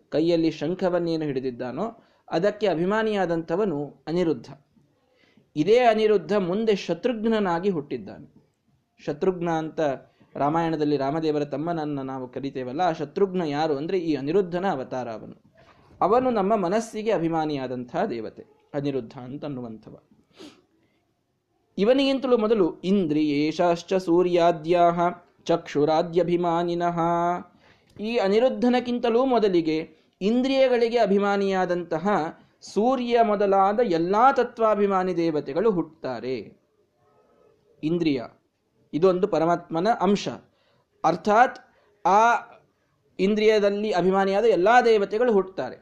ಕೈಯಲ್ಲಿ 0.09 0.51
ಶಂಖವನ್ನೇನು 0.51 1.25
ಹಿಡಿದಿದ್ದಾನೋ 1.25 2.05
ಅದಕ್ಕೆ 2.31 2.67
ಅಭಿಮಾನಿಯಾದಂಥವನು 2.67 4.05
ಅನಿರುದ್ಧ. 4.07 4.47
ಇದೇ 5.57 5.79
ಅನಿರುದ್ಧ 5.79 6.33
ಮುಂದೆ 6.33 6.77
ಶತ್ರುಘ್ನನಾಗಿ 6.77 7.71
ಹುಟ್ಟಿದ್ದಾನೆ. 7.71 8.35
ಶತ್ರುಘ್ನ 8.99 9.51
ಅಂತ 9.51 9.81
ರಾಮಾಯಣದಲ್ಲಿ 10.35 10.97
ರಾಮದೇವರ 10.97 11.45
ತಮ್ಮನನ್ನ 11.45 12.01
ನಾವು 12.01 12.29
ಕರಿತೇವಲ್ಲ, 12.29 12.81
ಆ 12.81 12.93
ಶತ್ರುಘ್ನ 12.93 13.43
ಯಾರು 13.43 13.77
ಅಂದ್ರೆ 13.77 13.99
ಈ 13.99 14.15
ಅನಿರುದ್ಧನ 14.15 14.71
ಅವತಾರ 14.71 15.11
ಅವನು. 15.11 15.43
ಅವನು 16.01 16.31
ನಮ್ಮ 16.31 16.57
ಮನಸ್ಸಿಗೆ 16.57 17.11
ಅಭಿಮಾನಿಯಾದಂಥ 17.11 17.97
ದೇವತೆ, 18.11 18.71
ಅನಿರುದ್ಧ 18.75 19.19
ಅಂತ 19.19 19.45
ಅನ್ನುವಂಥವ 19.45 20.03
ಇವನಿಗಿಂತಲೂ 21.79 22.37
ಮೊದಲು 22.37 22.81
ಇಂದ್ರಿಯೇಶಾಶ್ಚ 22.81 23.95
ಸೂರ್ಯಾದ್ಯಾಹ 23.95 25.01
ಚಕ್ಷುರಾದ್ಯಭಿಮಾನಿನಃ. 25.47 26.99
ಈ 28.01 28.17
ಅನಿರುದ್ಧನಕ್ಕಿಂತಲೂ 28.17 29.25
ಮೊದಲಿಗೆ 29.25 29.79
ಇಂದ್ರಿಯಗಳಿಗೆ 30.21 30.99
ಅಭಿಮಾನಿಯಾದಂತಹ 30.99 32.09
ಸೂರ್ಯ 32.63 33.19
ಮೊದಲಾದ 33.23 33.81
ಎಲ್ಲಾ 33.81 34.33
ತತ್ವಾಭಿಮಾನಿ 34.33 35.17
ದೇವತೆಗಳು 35.17 35.71
ಹುಟ್ಟುತ್ತಾರೆ. 35.71 36.37
ಇಂದ್ರಿಯ, 37.83 38.23
ಇದೊಂದು 38.93 39.29
ಪರಮಾತ್ಮನ 39.29 39.89
ಅಂಶ. 40.01 40.29
ಅರ್ಥಾತ್ 41.05 41.59
ಆ 42.05 42.23
ಇಂದ್ರಿಯದಲ್ಲಿ 43.19 43.91
ಅಭಿಮಾನಿಯಾದ 43.91 44.45
ಎಲ್ಲಾ 44.45 44.81
ದೇವತೆಗಳು 44.81 45.33
ಹುಟ್ಟುತ್ತಾರೆ. 45.33 45.79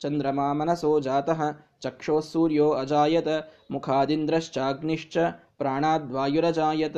ಚಂದ್ರಮ 0.00 0.40
ಮನಸೋ 0.52 1.00
ಜಾತಃ, 1.00 1.40
ಚಕ್ಷೋ 1.80 2.20
ಸೂರ್ಯೋ 2.20 2.70
ಅಜಾಯತ, 2.72 3.28
ಮುಖಾದಿಂದ್ರಶ್ಚಾಗ್ನಿಶ್ಚ, 3.70 5.18
ಪ್ರಾಣಾದ್ವಾಯುರಜಾಯತ. 5.58 6.96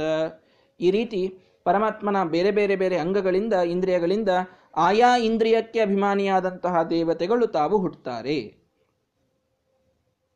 ಈ 0.81 0.91
ರೀತಿ 0.91 1.23
ಪರಮಾತ್ಮನ 1.65 2.25
ಬೇರೆ 2.25 2.51
ಬೇರೆ 2.51 2.77
ಬೇರೆ 2.77 2.99
ಅಂಗಗಳಿಂದ, 2.99 3.55
ಇಂದ್ರಿಯಗಳಿಂದ 3.55 4.29
ಆಯಾ 4.77 5.17
ಇಂದ್ರಿಯಕ್ಕೆ 5.19 5.81
ಅಭಿಮಾನಿಯಾದಂತಹ 5.81 6.83
ದೇವತೆಗಳು 6.83 7.47
ತಾವು 7.47 7.79
ಹುಟ್ಟುತ್ತಾರೆ. 7.79 8.55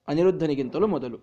ಅನಿರುದ್ಧನಿಗಿಂತಲೂ 0.08 0.86
ಮೊದಲು. 0.86 1.18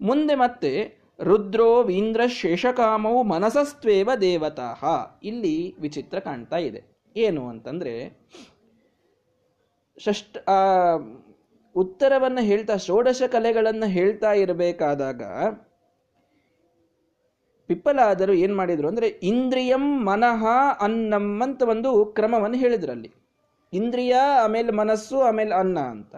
ಮುಂದೆ 0.00 0.34
ಮತ್ತೆ, 0.34 0.98
ರುದ್ರೋ 1.22 1.82
ವೀಂದ್ರ 1.82 2.20
ಶೇಷಕಾಮೌ 2.26 3.22
ಮನಸಸ್ತ್ವೇವ 3.22 4.10
ದೇವತಾ. 4.20 5.20
ಇಲ್ಲಿ 5.22 5.74
ವಿಚಿತ್ರ 5.80 6.18
ಕಾಣ್ತಾ 6.18 6.56
ಇದೆ. 6.56 6.82
ಏನು 7.16 7.48
ಅಂತಂದ್ರೆ, 7.48 8.26
ಷಷ್ಠ 9.98 10.36
ಉತ್ತರವನ್ನು 11.76 12.40
ಹೇಳ್ತಾ, 12.40 12.76
ಷೋಡಶ 12.76 13.22
ಕಲೆಗಳನ್ನು 13.26 13.86
ಹೇಳ್ತಾ 13.86 14.32
ಇರಬೇಕಾದಾಗ 14.32 15.22
ಪಿಪ್ಪಲಾದರು 17.68 18.34
ಏನು 18.44 18.54
ಮಾಡಿದರು 18.54 18.88
ಅಂದರೆ 18.92 19.08
ಇಂದ್ರಿಯಂ 19.30 19.84
ಮನಃ 20.08 20.42
ಅನ್ನಂ 20.86 21.28
ಅಂತ 21.46 21.62
ಒಂದು 21.74 21.90
ಕ್ರಮವನ್ನು 22.16 22.58
ಹೇಳಿದ್ರಲ್ಲಿ 22.64 23.10
ಇಂದ್ರಿಯ, 23.72 24.14
ಆಮೇಲೆ 24.44 24.70
ಮನಸ್ಸು, 24.72 25.16
ಆಮೇಲೆ 25.20 25.52
ಅನ್ನ 25.54 25.78
ಅಂತ. 25.94 26.14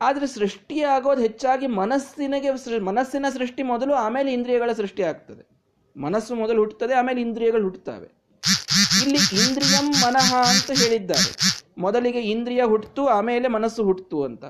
ಆದರೆ 0.00 0.26
ಸೃಷ್ಟಿಯಾಗೋದು 0.26 1.20
ಹೆಚ್ಚಾಗಿ 1.20 1.66
ಮನಸ್ಸಿನಗೆ 1.80 2.50
ಮನಸ್ಸಿನ 2.90 3.26
ಸೃಷ್ಟಿ 3.36 3.62
ಮೊದಲು, 3.72 3.92
ಆಮೇಲೆ 4.04 4.30
ಇಂದ್ರಿಯಗಳ 4.32 4.72
ಸೃಷ್ಟಿ 4.72 5.02
ಆಗ್ತದೆ. 5.10 5.42
ಮನಸ್ಸು 5.96 6.34
ಮೊದಲು 6.34 6.58
ಹುಟ್ಟುತ್ತದೆ, 6.62 6.94
ಆಮೇಲೆ 6.94 7.20
ಇಂದ್ರಿಯಗಳು 7.20 7.64
ಹುಟ್ಟುತ್ತವೆ. 7.68 8.08
ಇಲ್ಲಿ 9.02 9.20
ಇಂದ್ರಿಯಂ 9.44 9.86
ಮನಃ 10.04 10.30
ಅಂತ 10.52 10.70
ಹೇಳಿದ್ದಾರೆ. 10.82 11.28
ಮೊದಲಿಗೆ 11.84 12.20
ಇಂದ್ರಿಯ 12.32 12.62
ಹುಟ್ಟಿತು 12.72 13.02
ಆಮೇಲೆ 13.18 13.46
ಮನಸ್ಸು 13.48 13.82
ಹುಟ್ಟಿತು 13.84 14.18
ಅಂತ. 14.28 14.44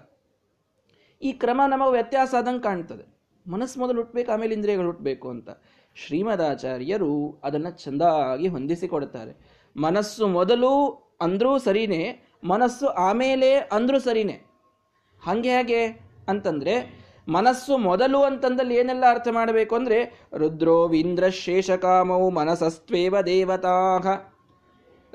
ಈ 1.23 1.33
ಕ್ರಮ 1.43 1.61
ನಮಗೆ 1.73 1.93
ವ್ಯತ್ಯಾಸ 1.99 2.35
ಆದಂಗೆ 2.41 2.63
ಕಾಣ್ತದೆ. 2.63 3.05
ಮನಸ್ಸು 3.47 3.77
ಮೊದಲು 3.81 3.99
ಹುಟ್ಟಬೇಕು, 4.03 4.31
ಆಮೇಲೆ 4.33 4.53
ಇಂದ್ರಿಯಗಳು 4.55 4.89
ಹುಟ್ಟಬೇಕು 4.91 5.27
ಅಂತ. 5.35 5.51
ಶ್ರೀಮದಾಚಾರ್ಯರು 5.97 7.41
ಅದನ್ನು 7.45 7.71
ಚೆಂದಾಗಿ 7.71 8.49
ಹೊಂದಿಸಿಕೊಡುತ್ತಾರೆ. 8.49 9.33
ಮನಸ್ಸು 9.77 10.27
ಮೊದಲು 10.29 10.73
ಅಂದರೂ 11.21 11.59
ಸರಿನೇ, 11.59 12.23
ಮನಸ್ಸು 12.45 12.87
ಆಮೇಲೆ 12.87 13.57
ಅಂದರೂ 13.57 13.99
ಸರಿನೇ. 13.99 14.47
ಹಂಗೆ 15.27 15.51
ಹೇಗೆ 15.51 15.87
ಅಂತಂದರೆ, 16.29 17.05
ಮನಸ್ಸು 17.29 17.79
ಮೊದಲು 17.79 18.23
ಅಂತಂದಲ್ಲಿ 18.23 18.75
ಏನೆಲ್ಲ 18.75 19.05
ಅರ್ಥ 19.11 19.29
ಮಾಡಬೇಕು 19.31 19.75
ಅಂದರೆ, 19.75 20.29
ರುದ್ರೋ 20.37 20.89
ವೀಂದ್ರ 20.89 21.29
ಶೇಷಕಾಮೌ 21.29 22.31
ಮನಸಸ್ತ್ವೇವ 22.31 23.21
ದೇವತಾ. 23.21 23.77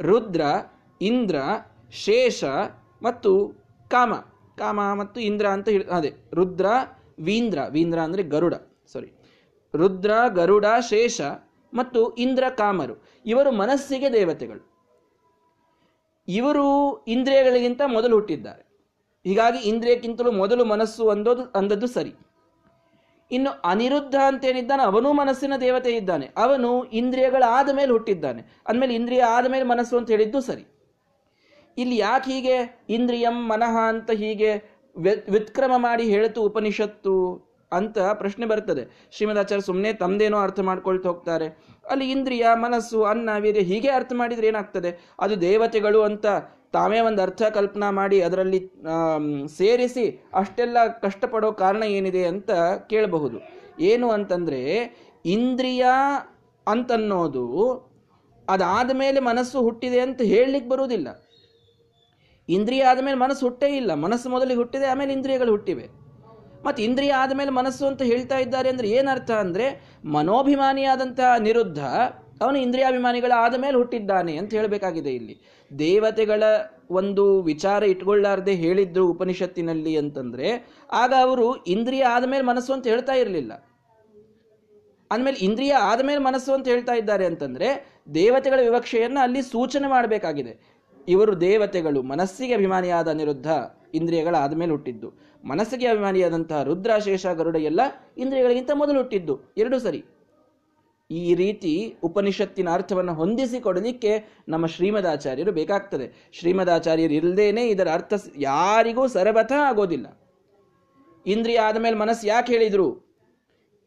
ರುದ್ರ, 0.02 0.42
ಇಂದ್ರ, 1.02 1.36
ಶೇಷ 1.92 2.44
ಮತ್ತು 3.02 3.54
ಕಾಮ. 3.90 4.14
ಕಾಮ 4.58 4.80
ಮತ್ತು 4.94 5.22
ಇಂದ್ರ 5.22 5.48
ಅಂತ 5.48 5.70
ಅದೇ, 5.92 6.14
ರುದ್ರ, 6.34 6.66
ವೀಂದ್ರ 7.20 7.60
ವೀಂದ್ರ 7.70 8.00
ಅಂದರೆ 8.00 8.24
ಗರುಡ. 8.24 8.54
ರುದ್ರ, 9.76 10.12
ಗರುಡ, 10.28 10.66
ಶೇಷ 10.90 11.22
ಮತ್ತು 11.74 12.16
ಇಂದ್ರ, 12.16 12.44
ಕಾಮರು. 12.50 13.04
ಇವರು 13.26 13.52
ಮನಸ್ಸಿಗೆ 13.52 14.14
ದೇವತೆಗಳು. 14.14 14.70
ಇವರು 16.28 16.98
ಇಂದ್ರಿಯಗಳಿಗಿಂತ 17.04 17.82
ಮೊದಲು 17.88 18.16
ಹುಟ್ಟಿದ್ದಾರೆ. 18.16 18.70
ಹೀಗಾಗಿ 19.24 19.58
ಇಂದ್ರಿಯಕ್ಕಿಂತಲೂ 19.58 20.32
ಮೊದಲು 20.32 20.66
ಮನಸ್ಸು 20.66 21.10
ಅಂದೋದು, 21.10 21.44
ಅಂದದ್ದು 21.44 21.88
ಸರಿ. 21.88 22.14
ಇನ್ನು 23.32 23.62
ಅನಿರುದ್ಧ 23.64 24.16
ಅಂತೇನಿದ್ದಾನೆ 24.16 24.84
ಅವನು 24.84 25.14
ಮನಸ್ಸಿನ 25.14 25.54
ದೇವತೆ 25.62 25.92
ಇದ್ದಾನೆ. 25.92 26.30
ಅವನು 26.38 26.84
ಇಂದ್ರಿಯಗಳಾದ 26.84 27.70
ಮೇಲೆ 27.76 27.92
ಹುಟ್ಟಿದ್ದಾನೆ. 27.92 28.42
ಅಂದಮೇಲೆ 28.68 28.96
ಇಂದ್ರಿಯ 28.96 29.24
ಆದ 29.24 29.52
ಮೇಲೆ 29.52 29.64
ಮನಸ್ಸು 29.64 29.98
ಅಂತ 29.98 30.12
ಹೇಳಿದ್ದು 30.12 30.42
ಸರಿ. 30.42 30.66
ಇಲ್ಲಿ 31.78 31.98
ಯಾಕೆ 31.98 32.32
ಹೀಗೆ? 32.32 32.86
ಇಂದ್ರಿಯಂ 32.90 33.50
ಮನಃ 33.50 33.78
ಅಂತ 33.88 34.12
ಹೀಗೆ 34.12 34.80
ವ್ಯುತ್ಕ್ರಮ 35.30 35.72
ಮಾಡಿ 35.78 36.04
ಹೇಳಿತು 36.04 36.42
ಉಪನಿಷತ್ತು. 36.42 37.49
ಅಂತ 37.72 38.00
ಪ್ರಶ್ನೆ 38.00 38.46
ಬರ್ತದೆ. 38.46 39.08
ಶ್ರೀಮದಾಚಾರ್ಯ 39.12 39.62
ಸುಮ್ಮನೆ 39.62 39.94
ತಮ್ಮದೇನೋ 39.94 40.38
ಅರ್ಥ 40.38 40.60
ಮಾಡ್ಕೊಳ್ತಾ 40.60 41.10
ಹೋಗ್ತಾರೆ. 41.10 41.46
ಅಲ್ಲಿ 41.90 42.12
ಇಂದ್ರಿಯ, 42.12 42.46
ಮನಸ್ಸು, 42.54 43.04
ಅನ್ನ, 43.04 43.30
ವೀರ್ಯ 43.40 43.62
ಹೀಗೆ 43.62 43.90
ಅರ್ಥ 43.90 44.14
ಮಾಡಿದ್ರೆ 44.16 44.48
ಏನಾಗ್ತದೆ? 44.48 45.10
ಅದು 45.20 45.42
ದೇವತೆಗಳು 45.42 46.02
ಅಂತ 46.02 46.26
ತಾವೇ 46.74 47.00
ಒಂದು 47.00 47.22
ಅರ್ಥ 47.22 47.42
ಕಲ್ಪನಾ 47.42 47.92
ಮಾಡಿ 47.92 48.22
ಅದರಲ್ಲಿ 48.22 48.72
ಸೇರಿಸಿ 49.58 50.26
ಅಷ್ಟೆಲ್ಲ 50.34 50.78
ಕಷ್ಟಪಡೋ 51.02 51.52
ಕಾರಣ 51.52 51.84
ಏನಿದೆ 51.84 52.26
ಅಂತ 52.26 52.52
ಕೇಳಬಹುದು. 52.90 53.38
ಏನು 53.80 54.12
ಅಂತಂದ್ರೆ, 54.12 54.64
ಇಂದ್ರಿಯ 55.26 55.86
ಅಂತನ್ನೋದು 56.68 57.90
ಅದಾದ 58.50 58.92
ಮೇಲೆ 58.98 59.20
ಮನಸ್ಸು 59.20 59.62
ಹುಟ್ಟಿದೆ 59.62 60.00
ಅಂತ 60.00 60.22
ಹೇಳಲಿಕ್ಕೆ 60.22 60.70
ಬರುವುದಿಲ್ಲ. 60.70 61.08
ಇಂದ್ರಿಯ 62.50 62.84
ಆದಮೇಲೆ 62.84 63.18
ಮನಸ್ಸು 63.18 63.46
ಹುಟ್ಟೇ 63.46 63.68
ಇಲ್ಲ. 63.68 63.94
ಮನಸ್ಸು 63.94 64.30
ಮೊದಲಿಗೆ 64.30 64.56
ಹುಟ್ಟಿದೆ, 64.56 64.86
ಆಮೇಲೆ 64.86 65.14
ಇಂದ್ರಿಯಗಳು 65.14 65.52
ಹುಟ್ಟಿವೆ. 65.52 66.09
ಮತ್ತು 66.66 66.80
ಇಂದ್ರಿಯ 66.82 67.12
ಆದಮೇಲೆ 67.14 67.52
ಮನಸ್ಸು 67.52 67.84
ಅಂತ 67.86 68.02
ಹೇಳ್ತಾ 68.02 68.38
ಇದ್ದಾರೆ 68.40 68.70
ಅಂದರೆ 68.70 68.88
ಏನರ್ಥ 68.90 69.32
ಅಂದರೆ 69.44 69.68
ಮನೋಭಿಮಾನಿಯಾದಂತಹ 70.16 71.32
ನಿರುದ್ಧ 71.48 71.80
ಅವನು 72.44 72.58
ಇಂದ್ರಿಯಾಭಿಮಾನಿಗಳ 72.58 73.32
ಆದ 73.46 73.56
ಮೇಲೆ 73.60 73.76
ಹುಟ್ಟಿದ್ದಾನೆ 73.78 74.34
ಅಂತ 74.38 74.52
ಹೇಳಬೇಕಾಗಿದೆ 74.54 75.12
ಇಲ್ಲಿ. 75.20 75.36
ದೇವತೆಗಳ 75.72 76.44
ಒಂದು 76.90 77.24
ವಿಚಾರ 77.42 77.82
ಇಟ್ಕೊಳ್ಳಾರ್ದೆ 77.84 78.54
ಹೇಳಿದ್ರು 78.56 79.04
ಉಪನಿಷತ್ತಿನಲ್ಲಿ 79.08 79.94
ಅಂತಂದರೆ 79.98 80.48
ಆಗ 81.02 81.14
ಅವರು 81.22 81.48
ಇಂದ್ರಿಯ 81.66 82.04
ಆದಮೇಲೆ 82.16 82.44
ಮನಸ್ಸು 82.44 82.72
ಅಂತ 82.74 82.88
ಹೇಳ್ತಾ 82.88 83.14
ಇರಲಿಲ್ಲ. 83.14 83.52
ಅಂದಮೇಲೆ 85.12 85.38
ಇಂದ್ರಿಯ 85.48 85.74
ಆದಮೇಲೆ 85.92 86.22
ಮನಸ್ಸು 86.24 86.52
ಅಂತ 86.54 86.68
ಹೇಳ್ತಾ 86.68 86.94
ಇದ್ದಾರೆ 86.94 87.26
ಅಂತಂದರೆ 87.26 87.70
ದೇವತೆಗಳ 88.16 88.60
ವಿವಕ್ಷೆಯನ್ನು 88.62 89.20
ಅಲ್ಲಿ 89.20 89.42
ಸೂಚನೆ 89.54 89.88
ಮಾಡಬೇಕಾಗಿದೆ. 89.88 90.54
ಇವರು 91.08 91.34
ದೇವತೆಗಳು, 91.42 92.00
ಮನಸ್ಸಿಗೆ 92.04 92.54
ಅಭಿಮಾನಿಯಾದ 92.54 93.08
ಅನಿರುದ್ಧ 93.08 93.50
ಇಂದ್ರಿಯಗಳ 93.94 94.36
ಆದಮೇಲೆ 94.36 94.72
ಹುಟ್ಟಿದ್ದು. 94.72 95.14
ಮನಸ್ಸಿಗೆ 95.46 95.88
ಅಭಿಮಾನಿಯಾದಂತಹ 95.88 96.64
ರುದ್ರಾಶೇಷ 96.64 97.26
ಗರುಡ 97.26 97.56
ಎಲ್ಲ 97.56 97.82
ಇಂದ್ರಿಯಗಳಿಗಿಂತ 98.18 98.72
ಮೊದಲು 98.74 98.98
ಹುಟ್ಟಿದ್ದು. 98.98 99.40
ಎರಡು 99.58 99.80
ಸರಿ. 99.80 100.06
ಈ 101.12 101.36
ರೀತಿ 101.36 101.98
ಉಪನಿಷತ್ತಿನ 102.04 102.70
ಅರ್ಥವನ್ನು 102.70 103.14
ಹೊಂದಿಸಿಕೊಡಲಿಕ್ಕೆ 103.14 104.24
ನಮ್ಮ 104.50 104.66
ಶ್ರೀಮದಾಚಾರ್ಯರು 104.66 105.52
ಬೇಕಾಗ್ತದೆ. 105.52 106.30
ಶ್ರೀಮದಾಚಾರ್ಯರು 106.32 107.14
ಇಲ್ಲದೇನೆ 107.14 107.68
ಇದರ 107.68 107.88
ಅರ್ಥ 107.94 108.14
ಯಾರಿಗೂ 108.38 109.08
ಸರಬಥ 109.08 109.52
ಆಗೋದಿಲ್ಲ. 109.52 110.20
ಇಂದ್ರಿಯ 111.26 111.60
ಆದಮೇಲೆ 111.60 111.96
ಮನಸ್ಸು 111.96 112.28
ಯಾಕೆ 112.28 112.54
ಹೇಳಿದ್ರು? 112.54 113.10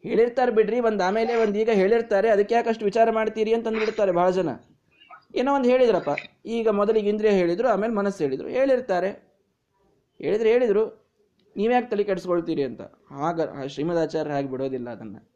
ಹೇಳಿರ್ತಾರೆ 0.03 0.51
ಬಿಡ್ರಿ, 0.51 0.79
ಒಂದು 0.79 1.03
ಆಮೇಲೆ 1.03 1.35
ಒಂದು 1.35 1.59
ಈಗ 1.59 1.69
ಹೇಳಿರ್ತಾರೆ, 1.69 2.29
ಅದಕ್ಕೆ 2.29 2.55
ಯಾಕಷ್ಟು 2.55 2.85
ವಿಚಾರ 2.85 3.11
ಮಾಡ್ತೀರಿ 3.11 3.53
ಅಂತ 3.53 3.67
ಅಂದ್ಬಿಡ್ತಾರೆ 3.67 4.11
ಬಹಳ 4.11 4.29
ಜನ. 4.29 4.49
ಏನೋ 5.35 5.55
ಒಂದು 5.55 5.69
ಹೇಳಿದ್ರಪ್ಪ. 5.69 6.09
ಈಗ 6.45 6.67
ಮೊದಲಿಗೆ 6.69 7.09
ಇಂದ್ರಿಯ 7.09 7.31
ಹೇಳಿದ್ರು, 7.31 7.67
ಆಮೇಲೆ 7.67 7.93
ಮನಸ್ಸು 7.93 8.23
ಹೇಳಿದರು, 8.23 8.47
ಹೇಳಿರ್ತಾರೆ. 8.47 9.32
ಹೇಳಿದ್ರೆ 10.19 10.51
ಹೇಳಿದರು 10.51 11.03
ನೀವ್ಯಾಕೆ 11.57 11.89
ತಲೆ 11.89 12.03
ಕೆಡಿಸ್ಕೊಳ್ತೀರಿ 12.03 12.63
ಅಂತ? 12.63 12.81
ಆಗ 13.11 13.65
ಶ್ರೀಮದಾಚಾರ್ಯ 13.65 14.31
ಹಾಗೆ 14.31 14.47
ಬಿಡೋದಿಲ್ಲ 14.47 14.89
ಅದನ್ನು. 14.89 15.29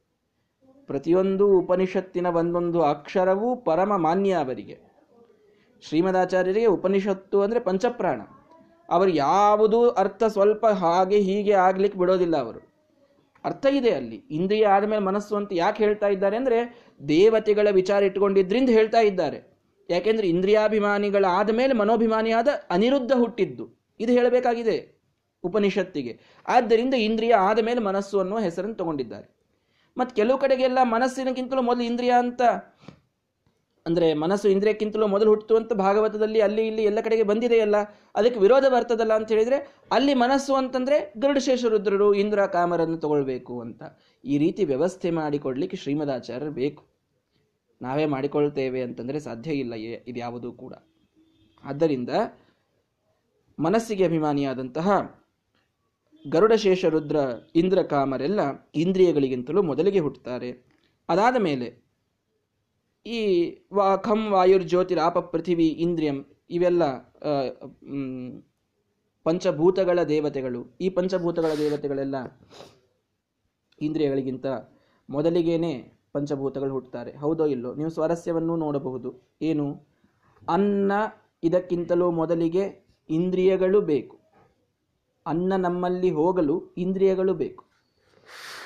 ಪ್ರತಿಯೊಂದು 0.88 1.60
ಉಪನಿಷತ್ತಿನ 1.60 2.28
ಒಂದೊಂದು 2.28 2.82
ಅಕ್ಷರವೂ 2.82 3.56
ಪರಮ 3.56 3.98
ಮಾನ್ಯ 3.98 4.32
ಅವರಿಗೆ. 4.32 4.80
ಶ್ರೀಮದಾಚಾರ್ಯರಿಗೆ 5.82 6.66
ಉಪನಿಷತ್ತು 6.66 7.42
ಅಂದರೆ 7.42 7.60
ಪಂಚಪ್ರಾಣ. 7.60 8.22
ಅವರು 8.90 9.10
ಯಾವುದು 9.10 9.90
ಅರ್ಥ 9.90 10.24
ಸ್ವಲ್ಪ 10.24 10.66
ಹಾಗೆ 10.66 11.20
ಹೀಗೆ 11.20 11.54
ಆಗ್ಲಿಕ್ಕೆ 11.54 12.00
ಬಿಡೋದಿಲ್ಲ 12.00 12.38
ಅವರು. 12.38 12.62
ಅರ್ಥ 13.46 13.66
ಇದೆ 13.66 13.90
ಅಲ್ಲಿ. 13.90 14.16
ಇಂದ್ರಿಯ 14.16 14.66
ಆದಮೇಲೆ 14.66 15.02
ಮನಸ್ಸು 15.02 15.36
ಅಂತ 15.36 15.50
ಯಾಕೆ 15.54 15.84
ಹೇಳ್ತಾ 15.84 16.08
ಇದ್ದಾರೆ 16.08 16.38
ಅಂದರೆ, 16.38 16.90
ದೇವತೆಗಳ 17.08 17.68
ವಿಚಾರ 17.70 18.04
ಇಟ್ಕೊಂಡಿದ್ರಿಂದ 18.04 18.70
ಹೇಳ್ತಾ 18.70 19.00
ಇದ್ದಾರೆ. 19.00 19.58
ಯಾಕೆಂದ್ರೆ 19.90 20.28
ಇಂದ್ರಿಯಾಭಿಮಾನಿಗಳ 20.28 21.26
ಮೇಲೆ 21.52 21.74
ಮನೋಭಿಮಾನಿಯಾದ 21.74 22.48
ಅನಿರುದ್ಧ 22.72 23.12
ಹುಟ್ಟಿದ್ದು. 23.16 23.77
ಇದು 24.00 24.12
ಹೇಳಬೇಕಾಗಿದೆ 24.18 24.78
ಉಪನಿಷತ್ತಿಗೆ. 25.44 26.14
ಆದ್ದರಿಂದ 26.56 26.96
ಇಂದ್ರಿಯ 27.08 27.34
ಆದ 27.50 27.60
ಮೇಲೆ 27.68 27.82
ಮನಸ್ಸು 27.90 28.16
ಅನ್ನುವ 28.24 28.40
ಹೆಸರನ್ನು 28.48 28.78
ತಗೊಂಡಿದ್ದಾರೆ. 28.82 29.28
ಮತ್ತು 29.98 30.14
ಕೆಲವು 30.20 30.38
ಕಡೆಗೆಲ್ಲ 30.44 30.80
ಮನಸ್ಸಿನಕ್ಕಿಂತಲೂ 30.96 31.62
ಮೊದಲು 31.70 31.86
ಇಂದ್ರಿಯ 31.92 32.14
ಅಂತ, 32.24 32.42
ಅಂದರೆ 33.86 34.08
ಮನಸ್ಸು 34.24 34.48
ಇಂದ್ರಿಯಕ್ಕಿಂತಲೂ 34.54 35.06
ಮೊದಲು 35.14 35.30
ಹುಟ್ಟಿತು 35.34 35.54
ಅಂತ 35.60 35.74
ಭಾಗವತದಲ್ಲಿ 35.84 36.40
ಅಲ್ಲಿ 36.48 36.64
ಇಲ್ಲಿ 36.70 36.84
ಎಲ್ಲ 36.90 37.00
ಕಡೆಗೆ 37.06 37.26
ಬಂದಿದೆಯಲ್ಲ, 37.30 37.78
ಅದಕ್ಕೆ 38.20 38.40
ವಿರೋಧ 38.46 38.66
ಬರ್ತದಲ್ಲ 38.74 39.14
ಅಂತ 39.20 39.30
ಹೇಳಿದರೆ 39.36 39.58
ಅಲ್ಲಿ 39.98 40.14
ಮನಸ್ಸು 40.24 40.54
ಅಂತಂದರೆ 40.62 40.98
ಗರುಡಶೇಷ 41.24 41.62
ರುದ್ರರು 41.74 42.10
ಇಂದ್ರ 42.24 42.46
ಕಾಮರನ್ನು 42.56 42.98
ತಗೊಳ್ಬೇಕು 43.06 43.56
ಅಂತ. 43.66 43.82
ಈ 44.24 44.38
ರೀತಿ 44.44 44.64
ವ್ಯವಸ್ಥೆ 44.74 45.12
ಮಾಡಿಕೊಡ್ಲಿಕ್ಕೆ 45.22 45.80
ಶ್ರೀಮದಾಚಾರ್ಯರು 45.84 46.54
ಬೇಕು. 46.62 46.84
ನಾವೇ 47.82 48.06
ಮಾಡಿಕೊಳ್ತೇವೆ 48.16 48.82
ಅಂತಂದರೆ 48.88 49.18
ಸಾಧ್ಯ 49.28 49.52
ಇಲ್ಲ 49.64 49.74
ಇದು 50.10 50.18
ಯಾವುದೂ 50.26 50.52
ಕೂಡ. 50.62 50.74
ಆದ್ದರಿಂದ 51.64 52.12
ಮನಸ್ಸಿಗೆ 53.60 54.04
ಅಭಿಮಾನಿಯಾದಂತಹ 54.06 54.90
ಗರುಡಶೇಷ 56.26 56.86
ರುದ್ರ 56.86 57.18
ಇಂದ್ರ 57.56 57.82
ಕಾಮರೆಲ್ಲ 57.84 58.40
ಇಂದ್ರಿಯಗಳಿಗಿಂತಲೂ 58.76 59.62
ಮೊದಲಿಗೆ 59.64 60.00
ಹುಟ್ಟುತ್ತಾರೆ. 60.00 60.50
ಅದಾದ 61.10 61.38
ಮೇಲೆ 61.40 61.68
ಈ 63.06 63.20
ವಾ 63.74 63.96
ಖಂ 63.98 64.22
ವಾಯುರ್ಜ್ಯೋತಿರಾಪ 64.32 65.18
ಪೃಥಿವಿ 65.18 65.68
ಇಂದ್ರಿಯಂ 65.86 66.18
ಇವೆಲ್ಲ 66.50 66.84
ಪಂಚಭೂತಗಳ 69.26 70.00
ದೇವತೆಗಳು. 70.04 70.62
ಈ 70.82 70.90
ಪಂಚಭೂತಗಳ 70.90 71.54
ದೇವತೆಗಳೆಲ್ಲ 71.58 72.18
ಇಂದ್ರಿಯಗಳಿಗಿಂತ 73.82 74.46
ಮೊದಲಿಗೇನೆ 75.10 75.74
ಪಂಚಭೂತಗಳು 76.14 76.72
ಹುಟ್ಟುತ್ತಾರೆ. 76.72 77.12
ಹೌದೋ 77.18 77.46
ಇಲ್ಲೋ? 77.46 77.74
ನೀವು 77.74 77.90
ಸ್ವಾರಸ್ಯವನ್ನು 77.90 78.56
ನೋಡಬಹುದು. 78.56 79.10
ಏನು? 79.42 79.68
ಅನ್ನ 80.50 80.92
ಇದಕ್ಕಿಂತಲೂ 81.44 82.12
ಮೊದಲಿಗೆ 82.12 82.87
ಇಂದ್ರಿಯಗಳು 83.10 83.82
ಬೇಕು. 83.82 84.20
ಅನ್ನ 85.26 85.56
ನಮ್ಮಲ್ಲಿ 85.56 86.10
ಹೋಗಲು 86.10 86.74
ಇಂದ್ರಿಯಗಳು 86.78 87.34
ಬೇಕು. 87.34 87.66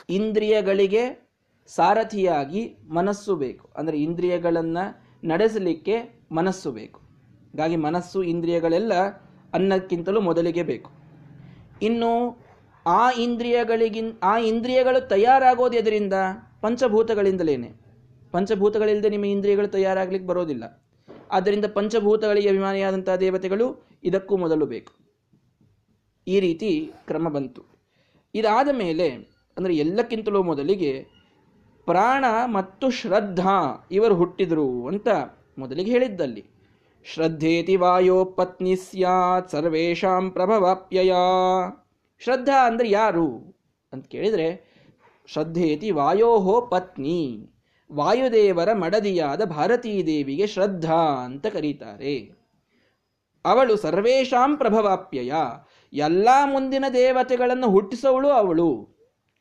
ಇಂದ್ರಿಯಗಳಿಗೆ 0.09 1.31
ಸಾರಥಿಯಾಗಿ 1.67 2.77
ಮನಸ್ಸು 2.89 3.35
ಬೇಕು. 3.35 3.69
ಅಂದರೆ 3.77 4.03
ಇಂದ್ರಿಯಗಳನ್ನು 4.03 5.11
ನಡೆಸಲಿಕ್ಕೆ 5.27 6.25
ಮನಸ್ಸು 6.31 6.71
ಬೇಕು. 6.71 6.99
ಹಾಗಾಗಿ 6.99 7.75
ಮನಸ್ಸು, 7.75 8.23
ಇಂದ್ರಿಯಗಳೆಲ್ಲ 8.23 9.07
ಅನ್ನಕ್ಕಿಂತಲೂ 9.53 10.21
ಮೊದಲಿಗೆ 10.21 10.63
ಬೇಕು. 10.63 10.91
ಇನ್ನು 11.81 12.39
ಆ 12.85 13.11
ಇಂದ್ರಿಯಗಳಿಗಿನ್, 13.11 14.13
ಆ 14.23 14.37
ಇಂದ್ರಿಯಗಳು 14.37 15.07
ತಯಾರಾಗೋದು 15.07 15.77
ಎದರಿಂದ? 15.77 16.13
ಪಂಚಭೂತಗಳಿಂದಲೇನೆ. 16.61 17.71
ಪಂಚಭೂತಗಳಿಲ್ಲದೆ 18.31 19.09
ನಿಮ್ಮ 19.09 19.25
ಇಂದ್ರಿಯಗಳು 19.25 19.67
ತಯಾರಾಗ್ಲಿಕ್ಕೆ 19.67 20.27
ಬರೋದಿಲ್ಲ. 20.27 20.83
ಆದ್ದರಿಂದ 21.31 21.65
ಪಂಚಭೂತಗಳಿಗೆ 21.65 22.49
ಅಭಿಮಾನಿಯಾದಂತಹ 22.49 23.15
ದೇವತೆಗಳು 23.15 23.90
ಇದಕ್ಕೂ 24.03 24.37
ಮೊದಲು 24.37 24.65
ಬೇಕು. 24.65 24.93
ಈ 26.27 26.39
ರೀತಿ 26.39 26.91
ಕ್ರಮ 27.07 27.29
ಬಂತು. 27.29 27.61
ಇದಾದ 28.33 28.69
ಮೇಲೆ, 28.71 29.09
ಅಂದರೆ 29.57 29.75
ಎಲ್ಲಕ್ಕಿಂತಲೂ 29.75 30.43
ಮೊದಲಿಗೆ 30.43 31.21
ಪ್ರಾಣ 31.85 32.25
ಮತ್ತು 32.45 32.89
ಶ್ರದ್ಧಾ 32.89 33.87
ಇವರು 33.91 34.15
ಹುಟ್ಟಿದರು 34.15 34.87
ಅಂತ 34.87 35.07
ಮೊದಲಿಗೆ 35.57 35.91
ಹೇಳಿದ್ದಲ್ಲಿ. 35.91 36.45
ಶ್ರದ್ಧೇತಿ 37.05 37.75
ವಾಯೋ 37.75 38.25
ಪತ್ನಿ 38.25 38.75
ಸ್ಯಾತ್ 38.75 39.49
ಸರ್ವೇಶಾಂ 39.49 40.31
ಪ್ರಭವಾಪ್ಯಯ. 40.31 41.13
ಶ್ರದ್ಧಾ 42.19 42.67
ಅಂದರೆ 42.67 42.89
ಯಾರು 42.89 43.57
ಅಂತ 43.93 44.07
ಕೇಳಿದರೆ, 44.07 44.71
ಶ್ರದ್ಧೇತಿ 45.27 45.91
ವಾಯೋಹೋ 45.91 46.61
ಪತ್ನಿ, 46.61 47.49
ವಾಯುದೇವರ 47.91 48.69
ಮಡದಿಯಾದ 48.73 49.45
ಭಾರತೀ 49.45 50.03
ದೇವಿಗೆ 50.03 50.47
ಶ್ರದ್ಧಾ 50.47 51.01
ಅಂತ 51.23 51.47
ಕರೀತಾರೆ. 51.47 52.40
ಅವಳು 53.45 53.77
ಸರ್ವೇಶಾಂ 53.77 54.57
ಪ್ರಭವಾಪ್ಯಯ. 54.57 55.33
ಎಲ್ಲ 55.93 56.29
ಮುಂದಿನ 56.45 56.85
ದೇವತೆಗಳನ್ನು 56.93 57.69
ಹುಟ್ಟಿಸವಳು 57.69 58.29
ಅವಳು. 58.29 58.97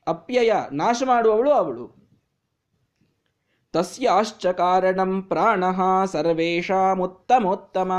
ಅಪ್ಯಯ 0.06 0.52
ನಾಶ 0.72 1.02
ಮಾಡುವವಳು 1.06 1.50
ಅವಳು. 1.50 2.00
ತಸ್ಯಾಶ್ಚ 3.72 4.46
ಕಾರಣಂ 4.46 5.22
ಪ್ರಾಣ 5.22 5.64
ಸರ್ವೇಷಾಮುತ್ತಮೋತ್ತಮ. 6.04 7.92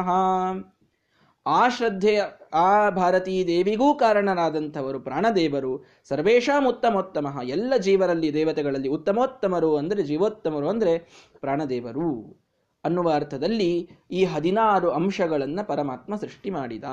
ಆ 1.46 1.70
ಶ್ರದ್ಧೆಯ, 1.70 2.24
ಆ 2.54 2.90
ಭಾರತೀ 2.90 3.48
ದೇವಿಗೂ 3.48 3.96
ಕಾರಣರಾದಂಥವರು 3.96 5.00
ಪ್ರಾಣದೇವರು 5.00 5.86
ಸರ್ವೇಶಾಂ 6.10 6.68
ಉತ್ತಮೋತ್ತಮ 6.68 7.40
ಎಲ್ಲ 7.44 7.78
ಜೀವರಲ್ಲಿ 7.78 8.34
ದೇವತೆಗಳಲ್ಲಿ 8.34 8.90
ಉತ್ತಮೋತ್ತಮರು 8.90 9.78
ಅಂದರೆ 9.78 10.04
ಜೀವೋತ್ತಮರು 10.04 10.70
ಅಂದರೆ 10.70 10.98
ಪ್ರಾಣದೇವರು. 11.40 12.41
ಅನ್ನುವ 12.84 13.12
ಅರ್ಥದಲ್ಲಿ 13.12 13.90
ಈ 14.12 14.24
ಹದಿನಾರು 14.24 14.92
ಅಂಶಗಳನ್ನು 14.92 15.68
ಪರಮಾತ್ಮ 15.68 16.16
ಸೃಷ್ಟಿ 16.16 16.50
ಮಾಡಿದ 16.50 16.84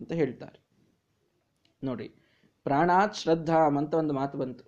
ಅಂತ 0.00 0.12
ಹೇಳ್ತಾರೆ. 0.12 0.58
ನೋಡಿ, 1.84 2.14
ಪ್ರಾಣಾತ್ 2.64 3.16
ಶ್ರದ್ಧಾ 3.16 3.66
ಅಂತ 3.66 3.94
ಒಂದು 3.94 4.14
ಮಾತು 4.14 4.38
ಬಂತು. 4.38 4.64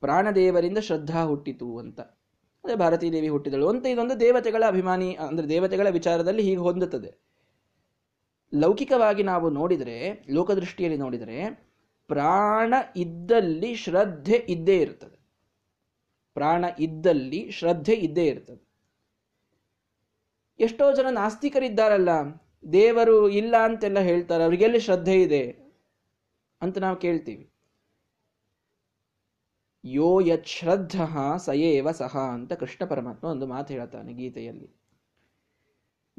ಪ್ರಾಣದೇವರಿಂದ 0.00 0.78
ಶ್ರದ್ಧಾ 0.78 1.22
ಹುಟ್ಟಿತು 1.24 1.78
ಅಂತ. 1.78 2.00
ಅದೇ 2.64 2.74
ಭಾರತೀ 2.74 3.12
ದೇವಿ 3.12 3.28
ಹುಟ್ಟಿದಳು 3.28 3.68
ಅಂತ 3.68 3.86
ಇದೊಂದು 3.86 4.20
ದೇವತೆಗಳ 4.20 4.62
ಅಭಿಮಾನಿ, 4.66 5.14
ಅಂದ್ರೆ 5.14 5.48
ದೇವತೆಗಳ 5.48 5.88
ವಿಚಾರದಲ್ಲಿ 5.88 6.42
ಹೀಗೆ 6.42 6.56
ಹೊಂದುತ್ತದೆ. 6.56 7.24
ಲೌಕಿಕವಾಗಿ 8.54 9.22
ನಾವು 9.22 9.50
ನೋಡಿದರೆ, 9.50 10.26
ಲೋಕದೃಷ್ಟಿಯಲ್ಲಿ 10.30 10.98
ನೋಡಿದರೆ, 10.98 11.38
ಪ್ರಾಣ 12.06 12.74
ಇದ್ದಲ್ಲಿ 12.96 13.74
ಶ್ರದ್ಧೆ 13.74 14.46
ಇದ್ದೇ 14.48 14.78
ಇರ್ತದೆ. 14.80 15.18
ಪ್ರಾಣ 16.34 16.64
ಇದ್ದಲ್ಲಿ 16.78 17.50
ಶ್ರದ್ಧೆ 17.50 17.92
ಇದ್ದೇ 17.92 18.26
ಇರ್ತದೆ. 18.26 18.63
ಎಷ್ಟೋ 20.58 20.92
ಜನ 20.92 21.06
ನಾಸ್ತಿಕರಿದ್ದಾರಲ್ಲ, 21.10 22.08
ದೇವರು 22.72 23.28
ಇಲ್ಲ 23.28 23.56
ಅಂತೆಲ್ಲ 23.56 23.98
ಹೇಳ್ತಾರೆ, 23.98 24.44
ಅವರಿಗೆಲ್ಲಿ 24.44 24.80
ಶ್ರದ್ಧೆ 24.80 25.22
ಇದೆ 25.22 25.54
ಅಂತ 26.62 26.78
ನಾವು 26.78 26.96
ಕೇಳ್ತೀವಿ. 26.96 27.50
ಯೋ 29.84 30.20
ಯತ್ 30.20 30.46
ಶ್ರದ್ಧ 30.46 31.02
ಸಯೇವ 31.36 31.90
ಸಹ 31.90 32.16
ಅಂತ 32.32 32.52
ಕೃಷ್ಣ 32.52 32.84
ಪರಮಾತ್ಮ 32.84 33.28
ಒಂದು 33.28 33.46
ಮಾತು 33.46 33.74
ಹೇಳ್ತಾನೆ 33.74 34.12
ಗೀತೆಯಲ್ಲಿ. 34.12 34.80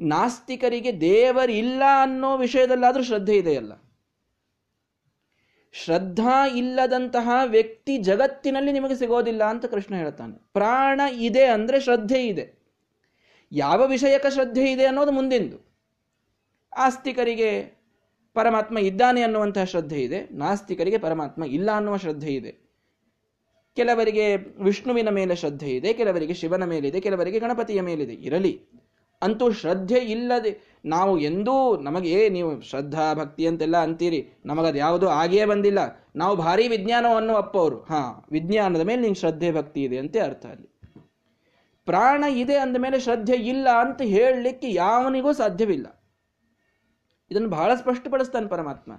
ನಾಸ್ತಿಕರಿಗೆ 0.00 1.00
ದೇವರಿಲ್ಲ 1.00 1.82
ಅನ್ನೋ 2.02 2.36
ವಿಷಯದಲ್ಲಾದ್ರೂ 2.36 3.04
ಶ್ರದ್ಧೆ 3.04 3.36
ಇದೆಯಲ್ಲ. 3.36 3.72
ಶ್ರದ್ಧಾ 5.72 6.46
ಇಲ್ಲದಂತಹ 6.46 7.30
ವ್ಯಕ್ತಿ 7.44 7.98
ಜಗತ್ತಿನಲ್ಲಿ 7.98 8.72
ನಿಮಗೆ 8.72 8.94
ಸಿಗೋದಿಲ್ಲ 8.94 9.44
ಅಂತ 9.44 9.66
ಕೃಷ್ಣ 9.66 9.94
ಹೇಳ್ತಾನೆ. 9.94 10.50
ಪ್ರಾಣ 10.52 11.00
ಇದೆ 11.12 11.44
ಅಂದ್ರೆ 11.44 11.80
ಶ್ರದ್ಧೆ 11.80 12.26
ಇದೆ. 12.26 12.55
ಯಾವ 13.52 13.86
ವಿಷಯಕ 13.86 14.26
ಶ್ರದ್ಧೆ 14.26 14.72
ಇದೆ 14.72 14.84
ಅನ್ನೋದು 14.84 15.12
ಮುಂದಿಂದು. 15.12 15.66
ಆಸ್ತಿಕರಿಗೆ 16.76 17.76
ಪರಮಾತ್ಮ 18.34 18.78
ಇದ್ದಾನೆ 18.78 19.22
ಅನ್ನುವಂತಹ 19.22 19.64
ಶ್ರದ್ಧೆ 19.64 20.02
ಇದೆ 20.02 20.28
ನಾಸ್ತಿಕರಿಗೆ 20.30 20.98
ಪರಮಾತ್ಮ 20.98 21.44
ಇಲ್ಲ 21.44 21.70
ಅನ್ನುವ 21.70 21.96
ಶ್ರದ್ಧೆ 21.96 22.34
ಇದೆ 22.34 22.66
ಕೆಲವರಿಗೆ 23.76 24.36
ವಿಷ್ಣುವಿನ 24.36 25.08
ಮೇಲೆ 25.08 25.36
ಶ್ರದ್ಧೆ 25.36 25.70
ಇದೆ 25.70 25.92
ಕೆಲವರಿಗೆ 25.92 26.34
ಶಿವನ 26.34 26.64
ಮೇಲಿದೆ, 26.64 27.00
ಕೆಲವರಿಗೆ 27.00 27.38
ಗಣಪತಿಯ 27.38 27.80
ಮೇಲಿದೆ, 27.80 28.12
ಇರಲಿ. 28.12 28.60
ಅಂತೂ 29.22 29.52
ಶ್ರದ್ಧೆ 29.52 29.98
ಇಲ್ಲದೆ 29.98 30.78
ನಾವು 30.84 31.18
ಎಂದೂ 31.18 31.76
ನಮಗೆ, 31.76 32.28
ನೀವು 32.28 32.60
ಶ್ರದ್ಧಾ 32.60 33.14
ಭಕ್ತಿ 33.14 33.46
ಅಂತೆಲ್ಲ 33.46 33.76
ಅಂತೀರಿ, 33.76 34.28
ನಮಗದು 34.46 34.78
ಯಾವುದೂ 34.78 35.06
ಆಗಿಯೇ 35.06 35.44
ಬಂದಿಲ್ಲ. 35.44 36.08
ನಾವು 36.16 36.36
ಭಾರಿ 36.36 36.68
ವಿಜ್ಞಾನವನ್ನು 36.68 37.34
ಅಪ್ಪವರು. 37.34 37.82
ಹಾಂ, 37.82 38.24
ವಿಜ್ಞಾನದ 38.32 38.80
ಮೇಲೆ 38.80 39.00
ನಿಂಗೆ 39.00 39.20
ಶ್ರದ್ಧೆ 39.20 39.52
ಭಕ್ತಿ 39.52 39.82
ಇದೆ 39.82 39.98
ಅಂತೆ 39.98 40.20
ಅರ್ಥ 40.20 40.46
ಅಲ್ಲಿ. 40.46 40.75
ಪ್ರಾಣ 41.86 42.24
ಇದೆ 42.30 42.56
ಅಂದ 42.58 42.76
ಮೇಲೆ 42.76 43.00
ಶ್ರದ್ಧೆ 43.00 43.36
ಇಲ್ಲ 43.36 43.68
ಅಂತ 43.70 44.02
ಹೇಳಲಿಕ್ಕೆ 44.02 44.70
ಯಾವನಿಗೂ 44.70 45.32
ಸಾಧ್ಯವಿಲ್ಲ. 45.32 46.02
ಇದನ್ನು 47.30 47.48
ಬಹಳ 47.48 47.74
ಸ್ಪಷ್ಟಪಡಿಸ್ತಾನೆ 47.74 48.46
ಪರಮಾತ್ಮ. 48.46 48.92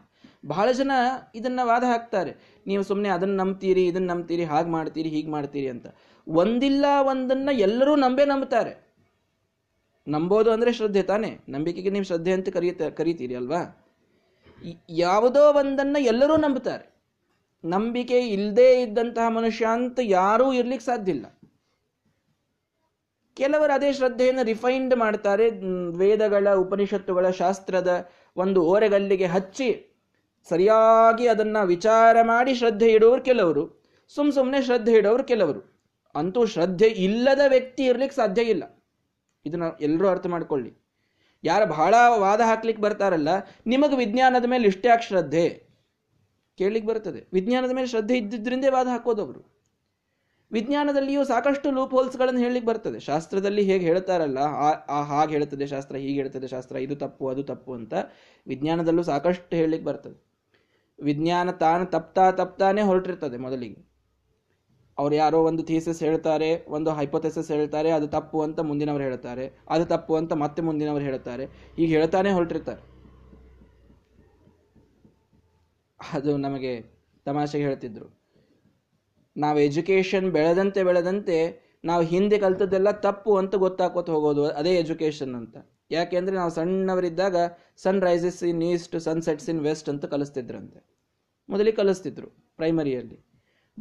ಬಹಳ 0.47 0.71
ಜನ 0.71 0.91
ಇದನ್ನ 1.35 1.59
ವಾದ 1.63 1.83
ಹಾಕ್ತಾರೆ. 1.83 2.35
ನೀವು 2.67 2.83
ಸುಮ್ಮನೆ 2.83 3.09
ಅದನ್ನ 3.09 3.37
ನಂಬ್ತೀರಿ, 3.37 3.85
ಇದನ್ನ 3.85 4.11
ನಂಬ್ತೀರಿ, 4.11 4.43
ಹಾಗೆ 4.43 4.69
ಮಾಡ್ತೀರಿ, 4.69 5.09
ಹೀಗೆ 5.09 5.29
ಮಾಡ್ತೀರಿ 5.29 5.67
ಅಂತ. 5.67 5.85
ಒಂದಿಲ್ಲ 6.27 6.85
ಒಂದನ್ನ 7.01 7.49
ಎಲ್ಲರೂ 7.51 7.95
ನಂಬೇ 7.95 8.25
ನಂಬ್ತಾರೆ. 8.25 8.87
ನಂಬೋದು 10.07 10.51
ಅಂದ್ರೆ 10.51 10.73
ಶ್ರದ್ಧೆ 10.73 11.03
ತಾನೇ? 11.03 11.39
ನಂಬಿಕೆಗೆ 11.49 11.89
ನೀವು 11.89 12.05
ಶ್ರದ್ಧೆ 12.05 12.31
ಅಂತ 12.31 12.49
ಕರೀತ 12.49 12.81
ಕರಿತೀರಿ 12.81 13.35
ಅಲ್ವಾ? 13.35 13.83
ಯಾವುದೋ 14.89 15.53
ಒಂದನ್ನ 15.53 15.97
ಎಲ್ಲರೂ 15.99 16.37
ನಂಬುತ್ತಾರೆ 16.37 16.97
ನಂಬಿಕೆ 17.65 18.19
ಇಲ್ಲದೇ 18.19 18.81
ಇದ್ದಂತಹ 18.81 19.29
ಮನುಷ್ಯ 19.29 19.65
ಅಂತ 19.65 19.99
ಯಾರೂ 20.03 20.53
ಇರ್ಲಿಕ್ಕೆ 20.53 20.85
ಸಾಧ್ಯ 20.85 21.11
ಇಲ್ಲ. 21.11 21.36
ಕೆಲವರು 23.37 23.73
ಅದೇ 23.73 23.93
ಶ್ರದ್ಧೆಯನ್ನು 23.93 24.43
ರಿಫೈನ್ಡ್ 24.43 24.95
ಮಾಡ್ತಾರೆ 24.95 25.49
ವೇದಗಳ, 25.97 26.53
ಉಪನಿಷತ್ತುಗಳ, 26.53 27.29
ಶಾಸ್ತ್ರದ 27.29 28.09
ಒಂದು 28.35 28.63
ಓರೆಗಲ್ಲಿಗೆ 28.63 29.25
ಹಚ್ಚಿ 29.25 29.93
ಸರಿಯಾಗಿ 30.49 31.27
ಅದನ್ನು 31.27 31.67
ವಿಚಾರ 31.67 32.17
ಮಾಡಿ 32.21 32.55
ಶ್ರದ್ಧೆ 32.55 32.91
ಇಡೋರು 32.91 33.21
ಕೆಲವರು, 33.21 33.83
ಸುಮ್ 34.07 34.31
ಸುಮ್ಮನೆ 34.31 34.61
ಶ್ರದ್ಧೆ 34.61 34.93
ಇಡೋರು 34.93 35.23
ಕೆಲವರು. 35.23 35.77
ಅಂತೂ 36.15 36.45
ಶ್ರದ್ಧೆ 36.45 36.87
ಇಲ್ಲದ 36.87 37.39
ವ್ಯಕ್ತಿ 37.47 37.85
ಇರ್ಲಿಕ್ಕೆ 37.85 38.15
ಸಾಧ್ಯ 38.15 38.41
ಇಲ್ಲ. 38.41 38.63
ಇದನ್ನ 39.45 39.63
ಎಲ್ಲರೂ 39.81 40.07
ಅರ್ಥ 40.07 40.27
ಮಾಡ್ಕೊಳ್ಳಿ. 40.27 40.71
ಯಾರು 41.43 41.65
ಬಹಳ 41.65 41.95
ವಾದ 42.15 42.41
ಹಾಕ್ಲಿಕ್ಕೆ 42.41 42.83
ಬರ್ತಾರಲ್ಲ, 42.83 43.29
ನಿಮಗೆ 43.67 43.95
ವಿಜ್ಞಾನದ 43.95 44.45
ಮೇಲೆ 44.45 44.67
ಇಷ್ಟೇ 44.67 44.89
ಶ್ರದ್ಧೆ. 45.01 45.67
ಕೇಳಲಿಕ್ಕೆ 46.57 46.89
ಬರ್ತದೆ. 46.91 47.27
ವಿಜ್ಞಾನದ 47.33 47.71
ಮೇಲೆ 47.71 47.87
ಶ್ರದ್ಧೆ 47.87 48.17
ಇದ್ದಿದ್ದರಿಂದೇ 48.17 48.69
ವಾದ 48.69 48.87
ಹಾಕೋದವರು 48.87 49.56
ವಿಜ್ಞಾನದಲ್ಲಿಯೂ 50.51 51.23
ಸಾಕಷ್ಟು 51.23 51.71
ಲೂಪ್ 51.71 51.91
ಹೋಲ್ಸ್ಗಳನ್ನು 51.91 52.39
ಹೇಳಲಿಕ್ಕೆ 52.39 52.67
ಬರ್ತದೆ. 52.67 52.99
ಶಾಸ್ತ್ರದಲ್ಲಿ 52.99 53.61
ಹೇಗೆ 53.61 53.85
ಹೇಳ್ತಾರಲ್ಲ, 53.85 54.37
ಆ 54.89 55.01
ಹಾಗೆ 55.01 55.31
ಹೇಳ್ತದೆ 55.31 55.67
ಶಾಸ್ತ್ರ, 55.67 55.95
ಹೀಗೆ 55.95 56.13
ಹೇಳ್ತದೆ 56.13 56.47
ಶಾಸ್ತ್ರ, 56.47 56.75
ಇದು 56.75 56.95
ತಪ್ಪು, 56.95 57.27
ಅದು 57.27 57.43
ತಪ್ಪು 57.43 57.73
ಅಂತ 57.73 57.93
ವಿಜ್ಞಾನದಲ್ಲೂ 58.47 59.03
ಸಾಕಷ್ಟು 59.03 59.55
ಹೇಳಲಿಕ್ಕೆ 59.55 59.85
ಬರ್ತದೆ. 59.85 60.17
ವಿಜ್ಞಾನ 61.03 61.51
ತಾನು 61.51 61.85
ತಪ್ತಾ 61.85 62.31
ತಪ್ತಾನೆ 62.31 62.81
ಹೊರಟಿರ್ತದೆ 62.81 63.37
ಮೊದಲಿಗೆ. 63.37 63.87
ಅವ್ರು 64.97 65.15
ಯಾರೋ 65.15 65.43
ಒಂದು 65.43 65.63
ಥೀಸಸ್ 65.63 65.99
ಹೇಳ್ತಾರೆ, 65.99 66.65
ಒಂದು 66.67 66.91
ಹೈಪೋಥೆಸಿಸ್ 66.91 67.51
ಹೇಳ್ತಾರೆ, 67.51 67.91
ಅದು 67.91 68.07
ತಪ್ಪು 68.07 68.41
ಅಂತ 68.41 68.59
ಮುಂದಿನವರು 68.59 69.03
ಹೇಳ್ತಾರೆ, 69.03 69.59
ಅದು 69.69 69.85
ತಪ್ಪು 69.85 70.15
ಅಂತ 70.15 70.33
ಮತ್ತೆ 70.33 70.61
ಮುಂದಿನವರು 70.61 71.03
ಹೇಳ್ತಾರೆ 71.03 71.47
ಈಗ 71.77 71.89
ಹೇಳ್ತಾನೆ 71.89 72.31
ಹೊರಟಿರ್ತಾರೆ. 72.31 72.81
ಅದು 76.13 76.37
ನಮಗೆ 76.37 76.81
ತಮಾಷೆಗೆ 77.25 77.63
ಹೇಳ್ತಿದ್ರು. 77.63 78.16
ನಾವು 79.37 79.59
ಎಜುಕೇಷನ್ 79.59 80.31
ಬೆಳೆದಂತೆ 80.31 80.83
ಬೆಳೆದಂತೆ 80.83 81.67
ನಾವು 81.85 82.03
ಹಿಂದೆ 82.03 82.37
ಕಲ್ತದ್ದೆಲ್ಲ 82.37 82.91
ತಪ್ಪು 82.91 83.37
ಅಂತ 83.37 83.55
ಗೊತ್ತಾಕೋತ 83.55 84.09
ಹೋಗೋದು 84.09 84.45
ಅದೇ 84.49 84.75
ಎಜುಕೇಷನ್ 84.75 85.35
ಅಂತ. 85.35 85.57
ಯಾಕೆಂದರೆ 85.91 86.35
ನಾವು 86.35 86.51
ಸಣ್ಣವರಿದ್ದಾಗ 86.51 87.35
sun 87.77 88.01
rises 88.01 88.43
in 88.43 88.63
east, 88.63 88.99
sun 88.99 89.21
sets 89.21 89.49
in 89.49 89.61
west 89.61 89.89
ಅಂತ 89.89 90.05
ಕಲಿಸ್ತಿದ್ರಂತೆ. 90.05 90.79
ಮೊದಲಿಗೆ 91.49 91.77
ಕಲಿಸ್ತಿದ್ರು 91.77 92.27
ಪ್ರೈಮರಿಯಲ್ಲಿ 92.57 93.25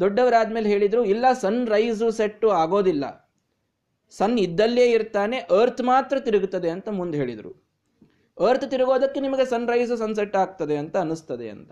ದೊಡ್ಡವರಾದ್ಮೇಲೆ 0.01 0.69
ಹೇಳಿದರು, 0.69 1.05
ಇಲ್ಲ, 1.05 1.33
ಸನ್ 1.33 1.69
ರೈಸು 1.69 2.11
ಸೆಟ್ಟು 2.11 2.51
ಆಗೋದಿಲ್ಲ. 2.51 3.33
ಸನ್ 4.11 4.39
ಇದ್ದಲ್ಲೇ 4.39 4.91
ಇರ್ತಾನೆ, 4.91 5.39
ಅರ್ತ್ 5.39 5.83
ಮಾತ್ರ 5.83 6.21
ತಿರುಗುತ್ತದೆ 6.21 6.71
ಅಂತ 6.71 6.89
ಮುಂದೆ 6.89 7.19
ಹೇಳಿದರು. 7.19 7.67
ಅರ್ತ್ 8.41 8.71
ತಿರುಗೋದಕ್ಕೆ 8.71 9.21
ನಿಮಗೆ 9.21 9.45
ಸನ್ 9.45 9.69
ರೈಸು 9.69 9.97
ಸನ್ಸೆಟ್ 9.97 10.37
ಆಗ್ತದೆ 10.37 10.77
ಅಂತ 10.77 10.97
ಅನಿಸ್ತದೆ 10.97 11.49
ಅಂತ. 11.49 11.71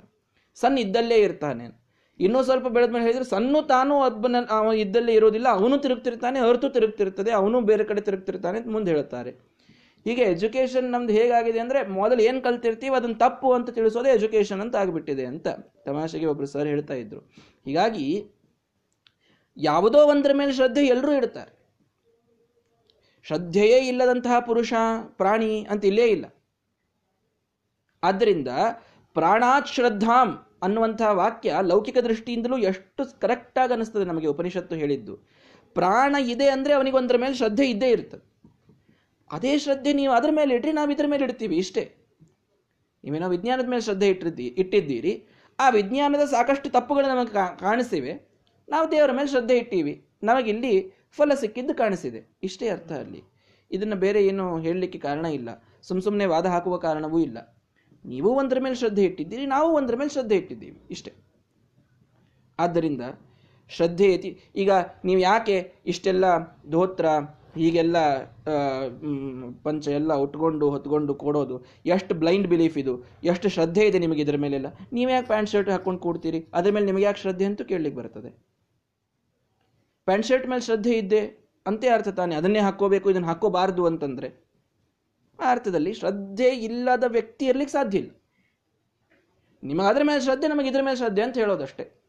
ಸನ್ 0.55 0.79
ಇದ್ದಲ್ಲೇ 0.79 1.16
ಇರ್ತಾನೆ. 1.16 1.84
ಇನ್ನೂ 2.20 2.42
ಸ್ವಲ್ಪ 2.42 2.66
ಬೆಳೆದ್ಮೇಲೆ 2.68 3.05
ಹೇಳಿದ್ರೆ 3.05 3.24
ಸಣ್ಣ 3.24 3.61
ತಾನು 3.68 3.94
ಒಬ್ಬನ 4.00 4.37
ಇದ್ದಲ್ಲಿ 4.74 5.14
ಇರೋದಿಲ್ಲ 5.14 5.48
ಅವನು 5.48 5.79
ತಿರುಗ್ತಿರ್ತಾನೆ 5.79 6.38
ಅರ್ತು 6.40 6.68
ತಿರುಗ್ತಿರ್ತದೆ, 6.68 7.31
ಅವನು 7.31 7.61
ಬೇರೆ 7.61 7.85
ಕಡೆ 7.85 8.00
ತಿರುಗ್ತಿರ್ತಾನೆ 8.00 8.59
ಅಂತ 8.59 8.66
ಮುಂದೆ 8.66 8.90
ಹೇಳ್ತಾರೆ 8.90 9.55
ಹೀಗೆ 10.07 10.22
ಎಜುಕೇಶನ್ 10.22 10.90
ನಮ್ದು 10.92 11.12
ಹೇಗಾಗಿದೆ 11.12 11.59
ಅಂದ್ರೆ 11.59 11.88
ಮೊದಲು 11.88 12.22
ಏನ್ 12.22 12.42
ಕಲ್ತಿರ್ತೀವಿ 12.42 12.96
ಅದನ್ನ 12.96 13.12
ತಪ್ಪು 13.12 13.53
ಅಂತ 13.53 13.70
ತಿಳಿಸೋದೇ 13.70 14.11
ಎಜುಕೇಶನ್ 14.11 14.61
ಅಂತ 14.61 14.77
ಆಗ್ಬಿಟ್ಟಿದೆ 14.77 15.24
ಅಂತ 15.24 15.48
ತಮಾಷೆಗೆ 15.87 16.27
ಒಬ್ರು 16.27 16.46
ಸರ್ 16.46 16.66
ಹೇಳ್ತಾ 16.66 16.94
ಇದ್ರು. 16.94 17.20
ಹೀಗಾಗಿ 17.64 18.31
ಯಾವುದೋ 19.57 19.98
ಒಂದರ 19.98 20.31
ಮೇಲೆ 20.35 20.53
ಶ್ರದ್ಧೆ 20.53 20.87
ಎಲ್ಲರೂ 20.87 21.12
ಇಡ್ತಾರೆ. 21.12 21.53
ಶ್ರದ್ಧೆಯೇ 23.27 23.79
ಇಲ್ಲದಂತಹ 23.79 24.38
ಪುರುಷ, 24.38 24.72
ಪ್ರಾಣಿ 25.16 25.66
ಅಂತ 25.70 25.85
ಇಲ್ಲೇ 25.85 26.07
ಇಲ್ಲ. 26.07 26.27
ಆದ್ದರಿಂದ 28.03 28.48
ಪ್ರಾಣಾತ್ 29.16 29.66
ಶ್ರದ್ಧಾಂ. 29.66 30.53
ಅನ್ನುವಂತಹ 30.64 31.11
ವಾಕ್ಯ 31.12 31.59
ಲೌಕಿಕ 31.62 31.98
ದೃಷ್ಟಿಯಿಂದಲೂ 31.98 32.59
ಎಷ್ಟು 32.59 33.20
ಕರೆಕ್ಟಾಗಿ 33.20 33.72
ಅನಿಸ್ತದೆ 33.72 34.05
ನಮಗೆ 34.05 34.27
ಉಪನಿಷತ್ತು 34.27 34.74
ಹೇಳಿದ್ದು. 34.74 35.16
ಪ್ರಾಣ 35.77 36.16
ಇದೆ 36.35 36.48
ಅಂದರೆ 36.48 36.72
ಅವನಿಗೆ 36.74 36.96
ಒಂದರ 36.96 37.16
ಮೇಲೆ 37.16 37.35
ಶ್ರದ್ಧೆ 37.35 37.66
ಇದ್ದೇ 37.70 37.90
ಇರ್ತದೆ 37.90 38.35
ಅದೇ 39.31 39.59
ಶ್ರದ್ಧೆ 39.59 39.92
ನೀವು 39.92 40.12
ಅದರ 40.14 40.31
ಮೇಲೆ 40.33 40.55
ಇಟ್ರಿ, 40.55 40.72
ನಾವು 40.72 40.90
ಇದರ 40.92 41.07
ಮೇಲೆ 41.07 41.24
ಇಡ್ತೀವಿ 41.24 41.57
ಇಷ್ಟೇ. 41.57 41.85
ನೀವೇನೋ 43.05 43.29
ವಿಜ್ಞಾನದ 43.29 43.68
ಮೇಲೆ 43.68 43.81
ಶ್ರದ್ಧೆ 43.81 44.09
ಇಟ್ಟಿದ್ದಿ, 44.09 44.46
ಇಟ್ಟಿದ್ದೀರಿ. 44.46 45.27
ಆ 45.61 45.68
ವಿಜ್ಞಾನದ 45.68 46.24
ಸಾಕಷ್ಟು 46.24 46.70
ತಪ್ಪುಗಳು 46.70 47.07
ನಮಗೆ 47.09 47.33
ಕಾಣಿಸಿವೆ. 47.61 48.12
ನಾವು 48.68 48.90
ದೇವರ 48.90 49.12
ಮೇಲೆ 49.12 49.29
ಶ್ರದ್ಧೆ 49.29 49.57
ಇಟ್ಟೀವಿ. 49.59 49.94
ನಮಗಿಲ್ಲಿ 50.22 51.05
ಫಲ 51.11 51.35
ಸಿಕ್ಕಿದ್ದು 51.35 51.74
ಕಾಣಿಸಿದೆ. 51.74 52.38
ಇಷ್ಟೇ 52.42 52.68
ಅರ್ಥ 52.68 52.92
ಅಲ್ಲಿ. 52.92 53.22
ಇದನ್ನು 53.70 53.96
ಬೇರೆ 53.96 54.27
ಏನು 54.27 54.59
ಹೇಳಲಿಕ್ಕೆ 54.59 54.98
ಕಾರಣ 54.98 55.27
ಇಲ್ಲ. 55.27 55.48
ಸುಮ್ 55.83 56.03
ಸುಮ್ಮನೆ 56.03 56.27
ವಾದ 56.27 56.46
ಹಾಕುವ 56.46 56.77
ಕಾರಣವೂ 56.77 57.18
ಇಲ್ಲ. 57.18 57.38
ನೀವು 58.12 58.30
ಒಂದರ 58.40 58.58
ಮೇಲೆ 58.64 58.76
ಶ್ರದ್ಧೆ 58.82 59.04
ಇಟ್ಟಿದ್ದೀರಿ, 59.10 59.44
ನಾವು 59.54 59.68
ಒಂದರ 59.80 59.94
ಮೇಲೆ 60.00 60.12
ಶ್ರದ್ಧೆ 60.16 60.36
ಇಟ್ಟಿದ್ದೀವಿ, 60.42 60.78
ಇಷ್ಟೇ. 60.94 61.12
ಆದ್ದರಿಂದ 62.58 63.02
ಶ್ರದ್ಧೆ 63.70 64.06
ಐತಿ 64.14 64.30
ಈಗ 64.62 64.70
ನೀವು 65.08 65.20
ಯಾಕೆ 65.30 65.56
ಇಷ್ಟೆಲ್ಲ 65.92 66.24
ಧೋತ್ರ, 66.74 67.06
ಹೀಗೆಲ್ಲ 67.60 67.96
ಪಂಚ 69.66 69.84
ಎಲ್ಲ 69.98 70.12
ಉಟ್ಕೊಂಡು, 70.24 70.66
ಹೊತ್ಕೊಂಡು 70.74 71.12
ಕೊಡೋದು, 71.22 71.56
ಎಷ್ಟು 71.94 72.12
ಬ್ಲೈಂಡ್ 72.22 72.48
ಬಿಲೀಫ್ 72.52 72.76
ಇದು, 72.82 72.94
ಎಷ್ಟು 73.32 73.48
ಶ್ರದ್ಧೆ 73.56 73.84
ಇದೆ 73.90 73.98
ನಿಮಗೆ 74.04 74.22
ಇದರ 74.24 74.38
ಮೇಲೆಲ್ಲ. 74.44 74.68
ನೀವು 74.96 75.10
ಯಾಕೆ 75.14 75.28
ಪ್ಯಾಂಟ್ 75.32 75.50
ಶರ್ಟ್ 75.52 75.70
ಹಾಕೊಂಡು 75.74 76.02
ಕೊಡ್ತೀರಿ? 76.06 76.40
ಅದ್ರ 76.58 76.72
ಮೇಲೆ 76.76 76.86
ನಿಮಗೆ 76.90 77.06
ಯಾಕೆ 77.08 77.22
ಶ್ರದ್ಧೆ 77.24 77.46
ಅಂತೂ 77.50 77.64
ಕೇಳಲಿಕ್ಕೆ 77.72 77.98
ಬರ್ತದೆ. 78.00 78.32
ಪ್ಯಾಂಟ್ 80.08 80.26
ಶರ್ಟ್ 80.30 80.46
ಮೇಲೆ 80.52 80.64
ಶ್ರದ್ಧೆ 80.68 80.94
ಇದ್ದೆ, 81.02 81.22
ಅಂತೆ 81.66 81.88
ಅರ್ಥ 81.96 82.10
ತಾನೆ. 82.20 82.34
ಅದನ್ನೇ 82.40 82.62
ಹಾಕ್ಕೋಬೇಕು, 82.68 83.06
ಇದನ್ನು 83.12 83.28
ಹಾಕೋಬಾರ್ದು 83.32 83.84
ಅಂತಂದ್ರೆ. 83.90 84.30
ಆ 85.40 85.51
ಅರ್ಥದಲ್ಲಿ 85.51 85.94
ಶ್ರದ್ಧೆ 85.94 86.49
ಇಲ್ಲದ 86.49 87.05
ವ್ಯಕ್ತಿ 87.07 87.47
ಇರ್ಲಿಕ್ಕೆ 87.47 87.73
ಸಾಧ್ಯ 87.73 87.99
ಇಲ್ಲ. 87.99 88.11
ನಿಮಗೆ 89.62 89.87
ಅದರ 89.87 90.03
ಮೇಲೆ 90.05 90.20
ಶ್ರದ್ಧೆ, 90.20 90.49
ನಮಗೆ 90.49 90.68
ಇದ್ರ 90.68 90.83
ಮೇಲೆ 90.83 90.97
ಶ್ರದ್ಧೆ 90.97 91.23
ಅಂತ 91.23 91.38
ಹೇಳೋದಷ್ಟೇ. 91.38 92.01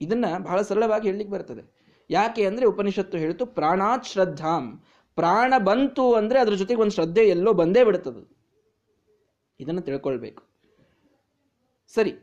ಇದನ್ನ 0.00 0.24
ಬಹಳ 0.38 0.62
ಸರಳವಾಗಿ 0.62 1.08
ಹೇಳಲಿಕ್ಕೆ 1.08 1.32
ಬರ್ತದೆ. 1.32 1.80
ಯಾಕೆ 2.10 2.46
ಅಂದ್ರೆ 2.46 2.66
ಉಪನಿಷತ್ತು 2.66 3.18
ಹೇಳ್ತು, 3.18 3.46
ಪ್ರಾಣಾತ್ 3.46 4.06
ಶ್ರದ್ಧಾಂ. 4.06 4.84
ಪ್ರಾಣ 5.14 5.54
ಬಂತು 5.58 6.14
ಅಂದ್ರೆ 6.14 6.40
ಅದ್ರ 6.40 6.54
ಜೊತೆಗೆ 6.54 6.80
ಒಂದು 6.80 6.92
ಶ್ರದ್ಧೆ 6.92 7.28
ಎಲ್ಲೋ 7.28 7.52
ಬಂದೇ 7.52 7.84
ಬಿಡುತ್ತದೆ 7.84 8.36
ಇದನ್ನು 9.60 9.80
ತಿಳ್ಕೊಳ್ಬೇಕು. 9.80 10.42
ಸರಿ. 11.94 12.14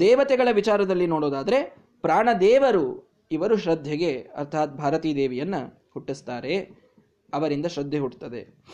ದೇವತೆಗಳ 0.00 0.48
ವಿಚಾರದಲ್ಲಿ 0.52 1.06
ನೋಡೋದಾದ್ರೆ, 1.06 1.76
ಪ್ರಾಣದೇವರು 2.00 3.10
ಇವರು 3.30 3.56
ಶ್ರದ್ಧೆಗೆ, 3.56 4.28
ಅರ್ಥಾತ್ 4.36 4.74
ಭಾರತೀ 4.74 5.14
ದೇವಿಯನ್ನ 5.14 5.54
ಹುಟ್ಟಿಸ್ತಾರೆ. 5.94 6.85
ಅವರಿಂದ 7.34 7.66
ಶ್ರದ್ಧೆ 7.66 7.98
ಹುಟ್ಟುತ್ತದೆ. 7.98 8.64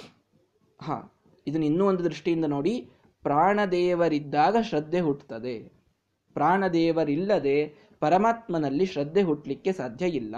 ಹಾ, 0.83 1.23
ಇದನ್ನು 1.47 1.67
ಇನ್ನೂ 1.67 1.87
ಒಂದು 1.87 2.05
ದೃಷ್ಟಿಯಿಂದ 2.05 2.45
ನೋಡಿ, 2.45 2.91
ಪ್ರಾಣದೇವರಿದ್ದಾಗ 3.23 4.57
ಶ್ರದ್ಧೆ 4.63 5.01
ಹುಟ್ಟುತ್ತದೆ. 5.01 5.59
ಪ್ರಾಣದೇವರಿಲ್ಲದೆ 6.35 7.75
ಪರಮಾತ್ಮನಲ್ಲಿ 8.01 8.87
ಶ್ರದ್ಧೆ 8.87 9.23
ಹುಟ್ಟಲಿಕ್ಕೆ 9.23 9.73
ಸಾಧ್ಯ 9.73 10.07
ಇಲ್ಲ. 10.07 10.37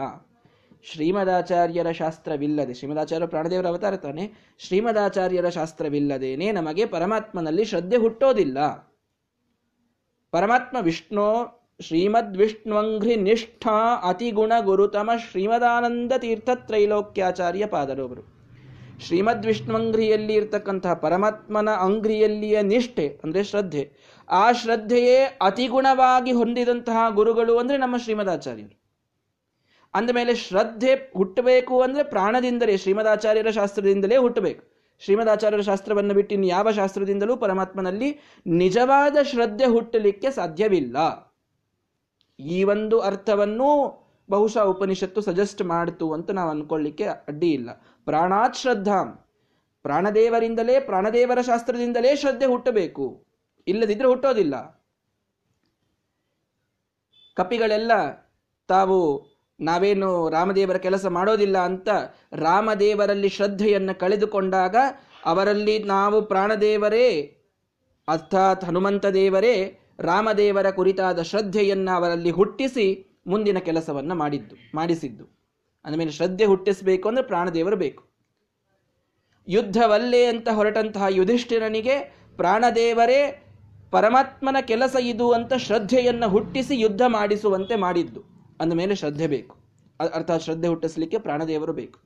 ಶ್ರೀಮದಾಚಾರ್ಯರ 0.83 1.91
ಶಾಸ್ತ್ರವಿಲ್ಲದೆ 1.91 2.75
ಶ್ರೀಮದಾಚಾರ್ಯ 2.75 3.27
ಪ್ರಾಣದೇವರ 3.27 3.67
ಅವತಾರ 3.67 3.97
ತಾನೆ, 3.97 4.33
ಶ್ರೀಮದಾಚಾರ್ಯರ 4.59 5.49
ಶಾಸ್ತ್ರವಿಲ್ಲದೇನೆ 5.49 6.53
ನಮಗೆ 6.53 6.87
ಪರಮಾತ್ಮನಲ್ಲಿ 6.87 7.65
ಶ್ರದ್ಧೆ 7.65 7.97
ಹುಟ್ಟೋದಿಲ್ಲ. 7.97 8.59
ಪರಮಾತ್ಮ 10.31 10.77
ವಿಷ್ಣು 10.81 11.64
ಶ್ರೀಮದ್ 11.81 12.37
ವಿಷ್ಣುವಂಘ್ರಿ 12.37 13.17
ನಿಷ್ಠ 13.17 13.69
ಅತಿಗುಣ 14.09 14.53
ಗುರುತಮ 14.61 15.11
ಶ್ರೀಮದಾನಂದ 15.31 16.13
ತೀರ್ಥ 16.19 16.49
ತ್ರೈಲೋಕ್ಯಾಚಾರ್ಯ 16.55 17.67
ಪಾದರೊಬ್ಬರು 17.67 18.23
ಶ್ರೀಮದ್ 19.01 19.47
ವಿಷ್ಣುವಂಘ್ರಿಯಲ್ಲಿ 19.47 20.35
ಇರ್ತಕ್ಕಂತಹ 20.35 20.95
ಪರಮಾತ್ಮನ 20.95 21.71
ಅಂಗ್ರಿಯಲ್ಲಿಯ 21.71 22.63
ನಿಷ್ಠೆ, 22.63 23.21
ಅಂದ್ರೆ 23.25 23.45
ಶ್ರದ್ಧೆ. 23.45 23.93
ಆ 24.29 24.53
ಶ್ರದ್ಧೆಯೇ 24.53 25.39
ಅತಿಗುಣವಾಗಿ 25.43 26.33
ಹೊಂದಿದಂತಹ 26.33 27.11
ಗುರುಗಳು 27.11 27.59
ಅಂದ್ರೆ 27.59 27.79
ನಮ್ಮ 27.79 27.97
ಶ್ರೀಮದಾಚಾರ್ಯರು. 27.97 28.81
ಅಂದಮೇಲೆ 29.95 30.35
ಶ್ರದ್ಧೆ 30.35 30.95
ಹುಟ್ಟಬೇಕು 30.95 31.83
ಅಂದ್ರೆ 31.83 32.03
ಪ್ರಾಣದಿಂದಲೇ, 32.03 32.77
ಶ್ರೀಮದಾಚಾರ್ಯರ 32.77 33.51
ಶಾಸ್ತ್ರದಿಂದಲೇ 33.51 34.17
ಹುಟ್ಟಬೇಕು. 34.17 34.65
ಶ್ರೀಮದಾಚಾರ್ಯರ 35.05 35.61
ಶಾಸ್ತ್ರವನ್ನು 35.61 36.15
ಬಿಟ್ಟು 36.15 36.33
ಇನ್ನು 36.33 36.47
ಯಾವ 36.47 36.71
ಶಾಸ್ತ್ರದಿಂದಲೂ 36.71 37.37
ಪರಮಾತ್ಮನಲ್ಲಿ 37.37 38.19
ನಿಜವಾದ 38.47 39.17
ಶ್ರದ್ಧೆ 39.23 39.67
ಹುಟ್ಟಲಿಕ್ಕೆ 39.67 40.31
ಸಾಧ್ಯವಿಲ್ಲ. 40.31 40.97
ಈ 42.41 42.65
ಒಂದು 42.65 43.01
ಅರ್ಥವನ್ನು 43.01 43.99
ಬಹುಶಃ 44.31 44.61
ಉಪನಿಷತ್ತು 44.61 45.21
ಸಜೆಸ್ಟ್ 45.21 45.63
ಮಾಡ್ತು 45.63 46.13
ಅಂತ 46.13 46.31
ನಾವು 46.31 46.51
ಅನ್ಕೊಳ್ಳಿಕ್ಕೆ 46.51 47.05
ಅಡ್ಡಿ 47.05 47.51
ಇಲ್ಲ. 47.51 47.73
ಪ್ರಾಣಾತ್ 48.05 48.57
ಶ್ರದ್ಧಾಂ. 48.57 49.19
ಪ್ರಾಣದೇವರಿಂದಲೇ, 49.83 50.81
ಪ್ರಾಣದೇವರ 50.81 51.41
ಶಾಸ್ತ್ರದಿಂದಲೇ 51.41 52.17
ಶ್ರದ್ಧೆ 52.17 52.47
ಹುಟ್ಟಬೇಕು. 52.47 53.27
ಇಲ್ಲದಿದ್ರೆ 53.69 54.09
ಹುಟ್ಟೋದಿಲ್ಲ. 54.09 54.85
ಕಪಿಗಳೆಲ್ಲ 57.37 57.93
ತಾವು 58.69 59.27
ನಾವೇನು 59.61 60.31
ರಾಮದೇವರ 60.31 60.77
ಕೆಲಸ 60.77 61.07
ಮಾಡೋದಿಲ್ಲ 61.07 61.59
ಅಂತ 61.59 61.89
ರಾಮದೇವರಲ್ಲಿ 62.33 63.29
ಶ್ರದ್ಧೆಯನ್ನು 63.29 63.99
ಕಳೆದುಕೊಂಡಾಗ 63.99 64.77
ಅವರಲ್ಲಿ 65.25 65.83
ನಾವು 65.83 66.23
ಪ್ರಾಣದೇವರೇ, 66.23 67.39
ಅರ್ಥಾತ್ 68.09 68.65
ಹನುಮಂತ 68.65 69.07
ದೇವರೇ 69.07 69.81
ರಾಮದೇವರ 69.99 70.71
ಕುರಿತಾದ 70.71 71.23
ಶ್ರದ್ಧೆಯನ್ನು 71.23 71.97
ಅವರಲ್ಲಿ 71.97 72.31
ಹುಟ್ಟಿಸಿ 72.31 72.87
ಮುಂದಿನ 73.27 73.59
ಕೆಲಸವನ್ನು 73.59 74.15
ಮಾಡಿದ್ದು, 74.15 74.57
ಮಾಡಿಸಿದ್ದು. 74.75 75.25
ಅಂದಮೇಲೆ 75.85 76.11
ಶ್ರದ್ಧೆ 76.11 76.45
ಹುಟ್ಟಿಸಬೇಕು 76.45 77.09
ಅಂದರೆ 77.09 77.25
ಪ್ರಾಣದೇವರು 77.25 77.77
ಬೇಕು. 77.77 78.03
ಯುದ್ಧವಲ್ಲೇ 79.49 80.25
ಅಂತ 80.25 80.49
ಹೊರಟಂತಹ 80.49 81.07
ಯುಧಿಷ್ಠಿರನಿಗೆ 81.11 81.97
ಪ್ರಾಣದೇವರೇ, 82.37 83.21
ಪರಮಾತ್ಮನ 83.91 84.57
ಕೆಲಸ 84.61 84.97
ಇದು 85.01 85.33
ಅಂತ 85.33 85.55
ಶ್ರದ್ಧೆಯನ್ನು 85.55 86.29
ಹುಟ್ಟಿಸಿ 86.29 86.81
ಯುದ್ಧ 86.81 87.03
ಮಾಡಿಸುವಂತೆ 87.07 87.77
ಮಾಡಿದ್ದು. 87.77 88.21
ಅಂದಮೇಲೆ 88.61 88.95
ಶ್ರದ್ಧೆ 88.95 89.27
ಬೇಕು. 89.27 89.57
ಅರ್ಥಾತ್ 90.15 90.43
ಶ್ರದ್ಧೆ 90.43 90.69
ಹುಟ್ಟಿಸಲಿಕ್ಕೆ 90.69 91.19
ಪ್ರಾಣದೇವರು 91.19 91.73
ಬೇಕು. 91.73 92.04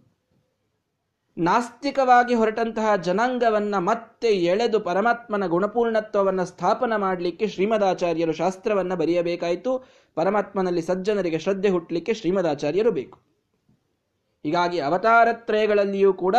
ನಾಸ್ತಿಕವಾಗಿ 1.39 2.35
ಹೊರಟಂತಹ 2.35 2.97
ಜನಾಂಗವನ್ನ 2.97 3.75
ಮತ್ತೆ 3.79 4.29
ಎಳೆದು 4.29 4.81
ಪರಮಾತ್ಮನ 4.81 5.47
ಗುಣಪೂರ್ಣತ್ವವನ್ನು 5.47 6.45
ಸ್ಥಾಪನ 6.45 6.97
ಮಾಡಲಿಕ್ಕೆ 6.97 7.49
ಶ್ರೀಮದಾಚಾರ್ಯರು 7.49 8.33
ಶಾಸ್ತ್ರವನ್ನು 8.33 8.97
ಬರೆಯಬೇಕಾಯಿತು. 8.97 9.85
ಪರಮಾತ್ಮನಲ್ಲಿ 10.15 10.83
ಸಜ್ಜನರಿಗೆ 10.83 11.39
ಶ್ರದ್ಧೆ 11.39 11.69
ಹುಟ್ಟಲಿಕ್ಕೆ 11.69 12.15
ಶ್ರೀಮದಾಚಾರ್ಯರು 12.15 12.91
ಬೇಕು. 12.91 13.19
ಹೀಗಾಗಿ 14.45 14.79
ಅವತಾರತ್ರಯಗಳಲ್ಲಿಯೂ 14.79 16.13
ಕೂಡ, 16.13 16.37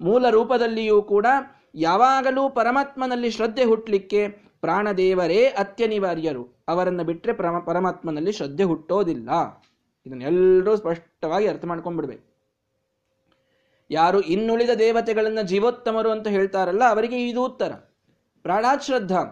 ಮೂಲ 0.00 0.30
ರೂಪದಲ್ಲಿಯೂ 0.30 1.02
ಕೂಡ 1.02 1.26
ಯಾವಾಗಲೂ 1.74 2.48
ಪರಮಾತ್ಮನಲ್ಲಿ 2.48 3.30
ಶ್ರದ್ಧೆ 3.30 3.64
ಹುಟ್ಟಲಿಕ್ಕೆ 3.64 4.28
ಪ್ರಾಣದೇವರೇ 4.60 5.44
ಅತ್ಯನಿವಾರ್ಯರು. 5.44 6.64
ಅವರನ್ನು 6.68 7.04
ಬಿಟ್ಟರೆ 7.04 7.32
ಪರಮಾತ್ಮನಲ್ಲಿ 7.66 8.32
ಶ್ರದ್ಧೆ 8.32 8.64
ಹುಟ್ಟೋದಿಲ್ಲ. 8.64 9.30
ಇದನ್ನೆಲ್ಲರೂ 10.06 10.76
ಸ್ಪಷ್ಟವಾಗಿ 10.76 11.46
ಅರ್ಥ 11.46 11.64
ಮಾಡ್ಕೊಂಡ್ಬಿಡ್ಬೇಕು. 11.64 12.31
ಯಾರು 13.92 14.18
ಇನ್ನುಳಿದ 14.34 14.72
ದೇವತೆಗಳನ್ನ 14.78 15.40
ಜೀವೋತ್ತಮರು 15.42 16.10
ಅಂತ 16.10 16.28
ಹೇಳ್ತಾರಲ್ಲ, 16.28 16.84
ಅವರಿಗೆ 16.88 17.18
ಇದು 17.28 17.40
ಉತ್ತರ. 17.44 17.72
ಪ್ರಾಣಾತ್ 18.44 18.82
ಶ್ರದ್ಧಾ 18.82 19.22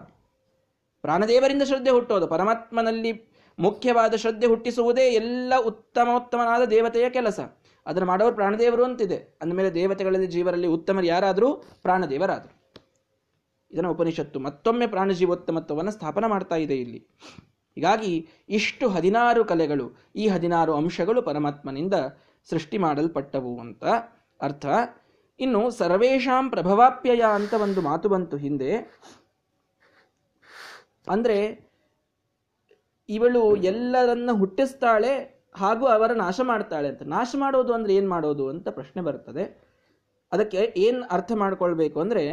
ಪ್ರಾಣದೇವರಿಂದ 1.03 1.63
ಶ್ರದ್ಧೆ 1.63 1.91
ಹುಟ್ಟೋದು. 1.91 2.25
ಪರಮಾತ್ಮನಲ್ಲಿ 2.27 3.11
ಮುಖ್ಯವಾದ 3.59 4.13
ಶ್ರದ್ಧೆ 4.15 4.47
ಹುಟ್ಟಿಸುವುದೇ 4.47 5.05
ಎಲ್ಲ 5.11 5.53
ಉತ್ತಮೋತ್ತಮನಾದ 5.65 6.63
ದೇವತೆಯ 6.65 7.09
ಕೆಲಸ. 7.09 7.39
ಅದನ್ನು 7.85 8.07
ಮಾಡೋರು 8.07 8.35
ಪ್ರಾಣದೇವರು 8.35 8.83
ಅಂತಿದೆ. 8.83 9.17
ಅಂದಮೇಲೆ 9.41 9.69
ದೇವತೆಗಳಲ್ಲಿ 9.73 10.27
ಜೀವರಲ್ಲಿ 10.27 10.67
ಉತ್ತಮರು 10.67 11.05
ಯಾರಾದರೂ 11.05 11.49
ಪ್ರಾಣದೇವರಾದರು. 11.81 12.53
ಇದನ್ನು 13.71 13.91
ಉಪನಿಷತ್ತು 13.91 14.39
ಮತ್ತೊಮ್ಮೆ 14.39 14.87
ಪ್ರಾಣಜೀವೋತ್ತಮತ್ವವನ್ನು 14.87 15.91
ಸ್ಥಾಪನೆ 15.91 16.27
ಮಾಡ್ತಾ 16.27 16.55
ಇದೆ 16.55 16.75
ಇಲ್ಲಿ. 16.75 16.99
ಹೀಗಾಗಿ 17.75 18.13
ಇಷ್ಟು 18.49 18.85
ಹದಿನಾರು 18.89 19.45
ಕಲೆಗಳು, 19.45 19.85
ಈ 20.15 20.27
ಹದಿನಾರು 20.27 20.71
ಅಂಶಗಳು 20.73 21.21
ಪರಮಾತ್ಮನಿಂದ 21.21 21.95
ಸೃಷ್ಟಿ 22.49 22.77
ಮಾಡಲ್ಪಟ್ಟವು 22.77 23.59
ಅಂತ 23.59 23.83
ಅರ್ಥ? 24.41 24.65
ಇನ್ನು 25.39 25.71
ಸರ್ವೇಶಾಂ 25.71 26.49
ಪ್ರಭವಾಪ್ಯಯ 26.49 27.23
ಅಂತ 27.37 27.53
ಒಂದು 27.53 27.81
ಮಾತು 27.81 28.09
ಬಂತು 28.09 28.37
ಹಿಂದೆ. 28.37 28.71
ಅಂದರೆ 31.07 31.37
ಇವಳು 33.09 33.55
ಎಲ್ಲರನ್ನ 33.55 34.31
ಹುಟ್ಟಿಸ್ತಾಳೆ 34.31 35.13
ಹಾಗೂ 35.55 35.85
ಅವರ 35.85 36.11
ನಾಶ 36.13 36.39
ಮಾಡ್ತಾಳೆ 36.43 36.87
ಅಂತ. 36.87 37.03
ನಾಶ 37.03 37.35
ಮಾಡೋದು 37.39 37.73
ಅಂದರೆ 37.73 37.95
ಏನು 37.95 38.09
ಮಾಡೋದು 38.09 38.49
ಅಂತ 38.49 38.69
ಪ್ರಶ್ನೆ 38.69 39.01
ಬರ್ತದೆ. 39.01 39.71
ಅದಕ್ಕೆ 40.31 40.73
ಏನು 40.77 41.03
ಅರ್ಥ 41.05 41.31
ಮಾಡ್ಕೊಳ್ಬೇಕು 41.35 41.99
ಅಂದರೆ 41.99 42.23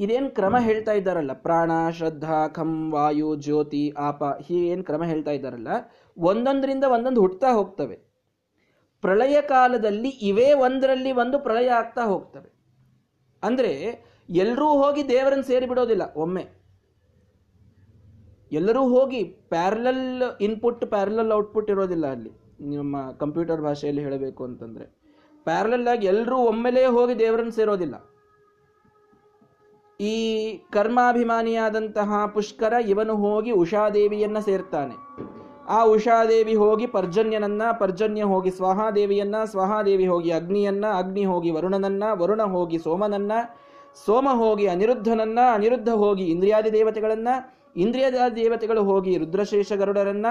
ಇದೇನು 0.00 0.30
ಕ್ರಮ 0.30 0.56
ಹೇಳ್ತಾ 0.58 0.92
ಇದ್ದಾರಲ್ಲ, 0.92 1.32
ಪ್ರಾಣ, 1.32 1.70
ಶ್ರದ್ಧಾ, 1.90 2.48
ಖಂ, 2.48 2.92
ವಾಯು, 2.92 3.36
ಜ್ಯೋತಿ, 3.36 3.94
ಆಪ, 3.98 4.24
ಹೀಗೆ 4.24 4.66
ಏನು 4.68 4.84
ಕ್ರಮ 4.84 5.04
ಹೇಳ್ತಾ 5.04 5.30
ಇದ್ದಾರಲ್ಲ, 5.30 5.68
ಒಂದೊಂದರಿಂದ 6.16 6.84
ಒಂದೊಂದು 6.84 7.20
ಹುಟ್ಟತಾ 7.20 7.50
ಹೋಗ್ತವೆ. 7.52 8.07
ಪ್ರಳಯ 9.04 9.36
ಕಾಲದಲ್ಲಿ 9.48 10.10
ಇವೇ 10.30 10.48
ಒಂದರಲ್ಲಿ 10.66 11.10
ಒಂದು 11.12 11.38
ಪ್ರಳಯ 11.38 11.68
ಆಗ್ತಾ 11.80 12.04
ಹೋಗ್ತವೆ. 12.04 12.50
ಅಂದರೆ 13.42 13.72
ಎಲ್ಲರೂ 14.28 14.68
ಹೋಗಿ 14.82 15.02
ದೇವರನ್ನು 15.08 15.44
ಸೇರಿ 15.44 15.66
ಬಿಡೋದಿಲ್ಲ, 15.66 16.04
ಒಮ್ಮೆ. 16.16 16.44
ಎಲ್ಲರೂ 18.52 18.82
ಹೋಗಿ 18.88 19.20
ಪ್ಯಾರಲಲ್ 19.24 20.04
ಇನ್ಪುಟ್ 20.40 20.84
ಪ್ಯಾರಲಲ್ 20.86 21.32
ಔಟ್ಪುಟ್ 21.32 21.70
ಇರೋದಿಲ್ಲ 21.70 22.06
ಅಲ್ಲಿ. 22.06 22.30
ನಿಮ್ಮ 22.74 22.96
ಕಂಪ್ಯೂಟರ್ 23.12 23.60
ಭಾಷೆಯಲ್ಲಿ 23.62 24.02
ಹೇಳಬೇಕು 24.02 24.42
ಅಂತಂದರೆ. 24.44 24.86
ಪ್ಯಾರಲಲ್ 25.46 25.88
ಆಗಿ 25.88 26.06
ಎಲ್ಲರೂ 26.06 26.38
ಒಮ್ಮೆಲೇ 26.50 26.84
ಹೋಗಿ 26.96 27.14
ದೇವರನ್ನು 27.18 27.52
ಸೇರೋದಿಲ್ಲ. 27.52 27.96
ಈ 30.00 30.14
ಕರ್ಮಾಭಿಮಾನಿಯಾದಂತಹ 30.72 32.10
ಪುಷ್ಕರ 32.34 32.74
ಇವನು 32.86 33.14
ಹೋಗಿ 33.16 33.52
ಉಷಾದೇವಿಯನ್ನು 33.62 34.40
ಸೇರ್ತಾನೆ. 34.40 34.96
ಆ 35.68 35.84
ಉಷಾದೇವಿ 35.84 36.54
ಹೋಗಿ 36.54 36.86
ಪರ್ಜನ್ಯನನ್ನ, 36.86 37.62
ಪರ್ಜನ್ಯ 37.78 38.22
ಹೋಗಿ 38.22 38.50
ಸ್ವಹಾದೇವಿಯನ್ನ, 38.50 39.34
ಸ್ವಹಾದೇವಿ 39.44 40.06
ಹೋಗಿ 40.06 40.30
ಅಗ್ನಿಯನ್ನ, 40.30 40.84
ಅಗ್ನಿ 40.98 41.24
ಹೋಗಿ 41.24 41.50
ವರುಣನನ್ನ, 41.50 42.04
ವರುಣ 42.12 42.42
ಹೋಗಿ 42.42 42.78
ಸೋಮನನ್ನ, 42.78 43.32
ಸೋಮ 44.06 44.28
ಹೋಗಿ 44.32 44.66
ಅನಿರುದ್ಧನನ್ನ, 44.66 45.38
ಅನಿರುದ್ಧ 45.52 45.88
ಹೋಗಿ 45.88 46.24
ಇಂದ್ರಿಯಾದಿ 46.24 46.72
ದೇವತೆಗಳನ್ನ, 46.72 47.28
ಇಂದ್ರಿಯಾದಿ 47.76 48.36
ದೇವತೆಗಳು 48.36 48.84
ಹೋಗಿ 48.84 49.18
ರುದ್ರಶೇಷ 49.18 49.72
ಗರುಡರನ್ನ, 49.72 50.26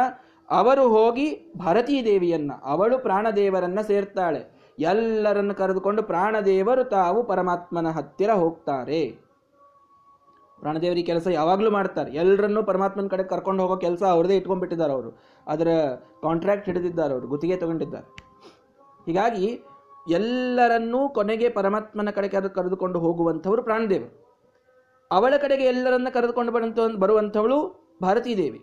ಅವರು 0.49 0.89
ಹೋಗಿ 0.89 1.53
ಭಾರತೀ 1.57 2.05
ದೇವಿಯನ್ನ, 2.05 2.51
ಅವಳು 2.63 2.99
ಪ್ರಾಣದೇವರನ್ನ 2.99 3.81
ಸೇರ್ತಾಳೆ. 3.81 4.57
ಎಲ್ಲರನ್ನು 4.79 5.55
ಕರೆದುಕೊಂಡು 5.55 6.03
ಪ್ರಾಣದೇವರು 6.03 6.83
ತಾವು 6.83 7.23
ಪರಮಾತ್ಮನ 7.23 7.87
ಹತ್ತಿರ 7.87 8.29
ಹೋಗ್ತಾರೆ. 8.31 9.26
ಪ್ರಾಣದೇವರಿಗೆ 10.67 11.07
ಕೆಲಸ 11.11 11.27
ಯಾವಾಗಲೂ 11.39 11.69
ಮಾಡ್ತಾರೆ. 11.77 12.09
ಎಲ್ಲರನ್ನೂ 12.21 12.61
ಪರಮಾತ್ಮನ 12.69 13.07
ಕಡೆ 13.13 13.23
ಕರ್ಕೊಂಡು 13.31 13.61
ಹೋಗೋ 13.63 13.75
ಕೆಲಸ 13.85 14.03
ಅವ್ರದೇ 14.15 14.37
ಇಟ್ಕೊಂಡ್ಬಿಟ್ಟಿದ್ದಾರೆ 14.39 14.93
ಅವರು. 14.97 15.09
ಅದರ 15.47 15.69
ಕಾಂಟ್ರಾಕ್ಟ್ 16.23 16.65
ಹಿಡಿದಿದ್ದಾರೆ 16.69 17.13
ಅವರು, 17.15 17.27
ಗುತ್ತಿಗೆ 17.33 17.57
ತಗೊಂಡಿದ್ದಾರೆ. 17.63 18.07
ಹೀಗಾಗಿ 19.07 19.47
ಎಲ್ಲರನ್ನೂ 20.07 20.99
ಕೊನೆಗೆ 21.15 21.47
ಪರಮಾತ್ಮನ 21.49 22.09
ಕಡೆ 22.17 22.27
ಕರೆ 22.33 22.49
ಕರೆದುಕೊಂಡು 22.57 22.97
ಹೋಗುವಂಥವರು 23.05 23.61
ಪ್ರಾಣದೇವರು 23.63 24.09
ಅವಳ 25.11 25.33
ಕಡೆಗೆ 25.41 25.65
ಎಲ್ಲರನ್ನ 25.71 26.09
ಕರೆದುಕೊಂಡು 26.13 26.51
ಬರಂತ 26.51 26.79
ಬರುವಂಥವಳು 27.03 27.57
ಭಾರತೀ 28.01 28.31
ದೇವಿ 28.37 28.61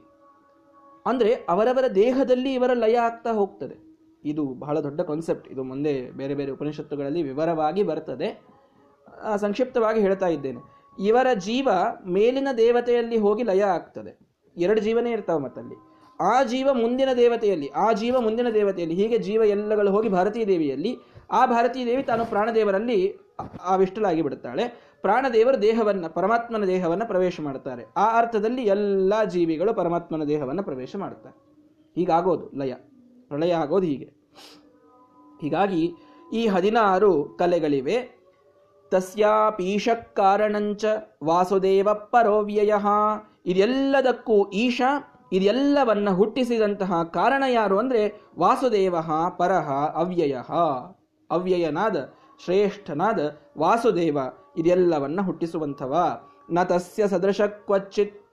ಅಂದರೆ 1.06 1.30
ಅವರವರ 1.48 1.86
ದೇಹದಲ್ಲಿ 1.94 2.50
ಇವರ 2.54 2.72
ಲಯ 2.74 2.96
ಆಗ್ತಾ 3.06 3.30
ಹೋಗ್ತದೆ. 3.32 3.76
ಇದು 4.24 4.42
ಬಹಳ 4.64 4.76
ದೊಡ್ಡ 4.80 5.00
ಕಾನ್ಸೆಪ್ಟ್ 5.08 5.46
ಇದು 5.52 5.62
ಮುಂದೆ 5.70 5.94
ಬೇರೆ 6.20 6.34
ಬೇರೆ 6.34 6.50
ಉಪನಿಷತ್ತುಗಳಲ್ಲಿ 6.52 7.22
ವಿವರವಾಗಿ 7.22 7.82
ಬರ್ತದೆ. 7.82 8.28
ಸಂಕ್ಷಿಪ್ತವಾಗಿ 9.44 10.00
ಹೇಳ್ತಾ 10.00 10.28
ಇದ್ದೇನೆ. 10.36 10.60
ಇವರ 10.98 11.26
ಜೀವ 11.34 11.68
ಮೇಲಿನ 12.06 12.48
ದೇವತೆಯಲ್ಲಿ 12.56 13.16
ಹೋಗಿ 13.16 13.42
ಲಯ 13.42 13.64
ಆಗ್ತದೆ. 13.64 14.18
ಎರಡು 14.56 14.80
ಜೀವನೇ 14.80 15.10
ಇರ್ತಾವೆ 15.10 15.42
ಮತ್ತಲ್ಲಿ. 15.42 15.74
ಆ 16.20 16.42
ಜೀವ 16.42 16.68
ಮುಂದಿನ 16.72 17.08
ದೇವತೆಯಲ್ಲಿ, 17.16 17.68
ಆ 17.68 17.92
ಜೀವ 17.92 18.20
ಮುಂದಿನ 18.20 18.48
ದೇವತೆಯಲ್ಲಿ, 18.48 18.94
ಹೀಗೆ 18.94 19.18
ಜೀವ 19.18 19.42
ಎಲ್ಲಗಳು 19.44 19.90
ಹೋಗಿ 19.90 20.08
ಭಾರತೀ 20.08 20.44
ದೇವಿಯಲ್ಲಿ, 20.44 20.98
ಆ 21.30 21.46
ಭಾರತೀ 21.46 21.86
ದೇವಿ 21.86 22.02
ತಾನು 22.02 22.26
ಪ್ರಾಣದೇವರಲ್ಲಿ 22.26 23.16
ಆವಿಷ್ಟಲಾಗಿ 23.64 24.22
ಬಿಡುತ್ತಾಳೆ. 24.22 24.94
ಪ್ರಾಣದೇವರು 25.02 25.62
ದೇಹವನ್ನ, 25.62 26.06
ಪರಮಾತ್ಮನ 26.06 26.64
ದೇಹವನ್ನು 26.64 27.06
ಪ್ರವೇಶ 27.06 27.40
ಮಾಡುತ್ತಾರೆ. 27.40 27.84
ಆ 27.96 28.18
ಅರ್ಥದಲ್ಲಿ 28.18 28.62
ಎಲ್ಲ 28.62 29.24
ಜೀವಿಗಳು 29.24 29.74
ಪರಮಾತ್ಮನ 29.74 30.24
ದೇಹವನ್ನು 30.24 30.62
ಪ್ರವೇಶ 30.62 30.96
ಮಾಡುತ್ತಾರೆ. 30.96 31.36
ಹೀಗಾಗೋದು 31.94 32.58
ಲಯ. 32.58 32.74
ಪ್ರಳಯ 33.28 33.52
ಆಗೋದು 33.52 33.86
ಹೀಗೆ. 33.86 34.12
ಹೀಗಾಗಿ 35.40 35.92
ಈ 36.32 36.46
ಹದಿನಾರು 36.46 37.24
ಕಲೆಗಳಿವೆ. 37.24 38.13
ತಸ್ಯಾಪೀಶ 38.90 39.88
ಕಾರಣಂಚ 40.14 40.84
ವಾಸುದೇವ 41.24 41.94
ಪರೋವ್ಯಯ 41.94 42.74
ಇದೆಲ್ಲದಕ್ಕೂ 43.46 44.50
ಈಶ 44.50 44.82
ಇದೆಲ್ಲವನ್ನ 45.32 46.10
ಹುಟ್ಟಿಸಿದಂತಹ 46.10 47.02
ಕಾರಣ 47.02 47.44
ಯಾರು 47.48 47.78
ಅಂದ್ರೆ 47.78 48.22
ವಾಸುದೇವ 48.38 48.96
ಪರಹ 49.38 49.72
ಅವ್ಯಯ. 49.94 50.36
ಅವ್ಯಯನಾದ, 51.30 52.14
ಶ್ರೇಷ್ಠನಾದ 52.44 53.40
ವಾಸುದೇವ 53.58 54.18
ಇದೆಲ್ಲವನ್ನ 54.56 55.20
ಹುಟ್ಟಿಸುವಂಥವ. 55.20 56.20
ನ 56.50 56.62
ತಸ್ಯ 56.62 57.08
ಸದೃಶ 57.08 57.40
ಕ್ವಚಿತ್, 57.40 58.26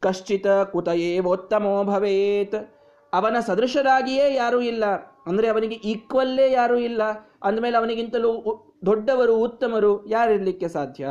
ಕಶ್ಚಿತ 0.00 0.46
ಕುತಯೇವೋತ್ತಮೋ 0.46 1.84
ಭವೇತ್. 1.84 2.54
ಅವನ 3.12 3.36
ಸದೃಶರಾಗಿಯೇ 3.46 4.34
ಯಾರೂ 4.34 4.60
ಇಲ್ಲ. 4.60 4.84
ಅಂದ್ರೆ 5.26 5.48
ಅವನಿಗೆ 5.48 5.74
ಈಕ್ವಲ್ಲೇ 5.74 6.52
ಯಾರೂ 6.52 6.76
ಇಲ್ಲ. 6.76 7.02
ಅಂದಮೇಲೆ 7.42 7.76
ಅವನಿಗಿಂತಲೂ 7.76 8.64
ದೊಡ್ಡವರು, 8.86 9.36
ಉತ್ತಮರು 9.36 10.06
ಯಾರಿರಲಿಕ್ಕೆ 10.06 10.68
ಸಾಧ್ಯ? 10.68 11.08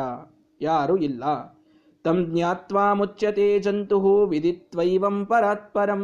ಯಾರು 0.62 0.98
ಇಲ್ಲ. 0.98 1.24
ತಂ 2.04 2.26
ಜ್ಞಾತ್ವಾ 2.26 2.94
ಮುಚ್ಚತೆ 2.94 3.60
ಜಂತು 3.60 4.26
ವಿದಿತ್ವೈವಂ 4.26 5.26
ಪರಾತ್ಪರಂ. 5.26 6.04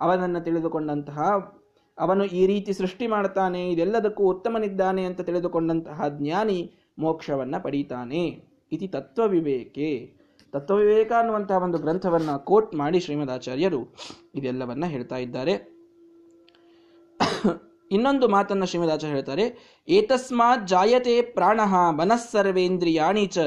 ಅವನನ್ನು 0.00 0.40
ತಿಳಿದುಕೊಂಡಂತಹ, 0.40 1.18
ಅವನು 1.98 2.24
ಈ 2.24 2.46
ರೀತಿ 2.46 2.72
ಸೃಷ್ಟಿ 2.72 3.06
ಮಾಡ್ತಾನೆ, 3.06 3.70
ಇದೆಲ್ಲದಕ್ಕೂ 3.70 4.24
ಉತ್ತಮನಿದ್ದಾನೆ 4.24 5.04
ಅಂತ 5.04 5.20
ತಿಳಿದುಕೊಂಡಂತಹ 5.20 6.08
ಜ್ಞಾನಿ 6.08 6.72
ಮೋಕ್ಷವನ್ನು 6.98 7.62
ಪಡೀತಾನೆ. 7.62 8.24
ಇತಿ 8.72 8.88
ತತ್ವವಿವೇಕೆ? 8.88 10.12
ತತ್ವವಿವೇಕ 10.52 11.12
ಅನ್ನುವಂತಹ 11.18 11.62
ಒಂದು 11.62 11.78
ಗ್ರಂಥವನ್ನು 11.78 12.44
ಕೋಟ್ 12.44 12.74
ಮಾಡಿ 12.74 13.00
ಶ್ರೀಮದಾಚಾರ್ಯರು 13.00 13.94
ಇದೆಲ್ಲವನ್ನ 14.34 14.84
ಹೇಳ್ತಾ 14.84 15.16
ಇದ್ದಾರೆ. 15.16 15.76
ಇನ್ನೊಂದು 17.90 18.26
ಮಾತನ್ನ 18.28 18.64
ಶ್ರೀಮದಾಚ 18.70 19.04
ಹೇಳ್ತಾರೆ, 19.14 19.44
ಏತಸ್ಮಾತ್ 19.88 20.68
ಜಾಯತೆ 20.68 21.16
ಪ್ರಾಣ 21.36 21.60
ಮನಸ್ಸರ್ವೇಂದ್ರಿಯಾಣಿ 22.00 23.26
ಚ 23.26 23.38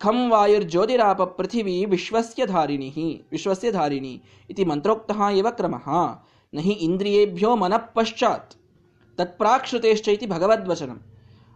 ಖಂ 0.00 0.18
ವಾಯುರ್ಜ್ಯೋತಿರಾಪ 0.30 1.22
ಪೃಥಿವಿ 1.38 1.76
ವಿಶ್ವಸ್ಯ 1.92 2.42
ಧಾರಿಣಿ 2.46 2.88
ವಿಶ್ವಸ್ಯ 3.30 3.68
ಧಾರಿಣಿ 3.72 4.14
ಇತಿ 4.50 4.64
ಮಂತ್ರೋಕ್ತಃ 4.64 5.20
ಇವ 5.40 5.50
ಕ್ರಮ 5.58 5.76
ನಹಿ 6.52 6.74
ಇಂದ್ರಿಯೇಭ್ಯೋ 6.86 7.50
ಮನಃಪಶ್ಚಾತ್ 7.62 8.52
ತತ್ಪ್ರಾಕ್ಷುತೇಶ್ಚ 9.18 10.06
ಇತಿ 10.08 10.26
ಭಗವದ್ವಚನಂ. 10.26 10.98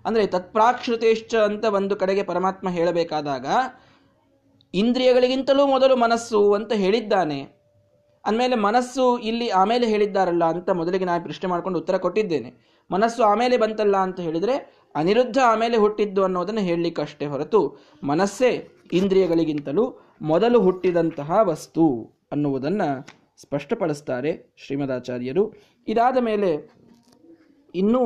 ಅಂದರೆ 0.05 0.25
ತತ್ಪ್ರಾಕ್ಷುತೇಶ್ಚ 0.35 1.33
ಅಂತ 1.49 1.65
ಒಂದು 1.79 1.95
ಕಡೆಗೆ 1.97 2.23
ಪರಮಾತ್ಮ 2.23 2.69
ಹೇಳಬೇಕಾದಾಗ, 2.77 3.47
ಇಂದ್ರಿಯಗಳಿಗಿಂತಲೂ 4.75 5.65
ಮೊದಲು 5.67 5.95
ಮನಸ್ಸು 5.97 6.41
ಅಂತ 6.53 6.73
ಹೇಳಿದ್ದಾನೆ. 6.83 7.39
ಅಂದಮೇಲೆ 8.29 8.57
ಮನಸ್ಸು 8.57 9.19
ಇಲ್ಲಿ 9.19 9.49
ಆಮೇಲೆ 9.49 9.87
ಹೇಳಿದ್ದಾರಲ್ಲ 9.87 10.45
ಅಂತ 10.45 10.71
ಮೊದಲಿಗೆ 10.71 11.05
ನಾನು 11.05 11.23
ಪ್ರಶ್ನೆ 11.23 11.51
ಮಾಡ್ಕೊಂಡು 11.51 11.79
ಉತ್ತರ 11.79 11.97
ಕೊಟ್ಟಿದ್ದೇನೆ. 11.97 12.79
ಮನಸ್ಸು 12.91 13.23
ಆಮೇಲೆ 13.23 13.57
ಬಂತಲ್ಲ 13.57 13.97
ಅಂತ 13.97 14.21
ಹೇಳಿದರೆ 14.21 14.85
ಅನಿರುದ್ಧ 14.95 15.39
ಆಮೇಲೆ 15.45 15.77
ಹುಟ್ಟಿದ್ದು 15.77 16.23
ಅನ್ನೋದನ್ನು 16.23 16.61
ಹೇಳಲಿಕ್ಕಷ್ಟೇ 16.61 17.27
ಹೊರತು 17.27 17.77
ಮನಸ್ಸೇ 18.05 18.69
ಇಂದ್ರಿಯಗಳಿಗಿಂತಲೂ 18.93 19.99
ಮೊದಲು 20.23 20.61
ಹುಟ್ಟಿದಂತಹ 20.61 21.39
ವಸ್ತು 21.43 21.85
ಅನ್ನುವುದನ್ನು 22.33 23.07
ಸ್ಪಷ್ಟಪಡಿಸ್ತಾರೆ 23.41 24.55
ಶ್ರೀಮದಾಚಾರ್ಯರು. 24.57 25.53
ಇದಾದ 25.89 26.17
ಮೇಲೆ 26.17 26.71
ಇನ್ನೂ 27.75 28.03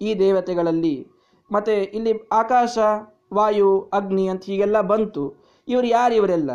ಈ 0.00 0.14
ದೇವತೆಗಳಲ್ಲಿ 0.14 1.06
ಮತ್ತು 1.52 1.72
ಇಲ್ಲಿ 1.72 2.12
ಆಕಾಶ, 2.32 2.78
ವಾಯು, 3.34 3.90
ಅಗ್ನಿ 3.92 4.28
ಅಂತ 4.28 4.44
ಹೀಗೆಲ್ಲ 4.44 4.80
ಬಂತು. 4.80 5.36
ಇವರು 5.68 5.86
ಯಾರು 5.86 6.14
ಇವರೆಲ್ಲ? 6.14 6.50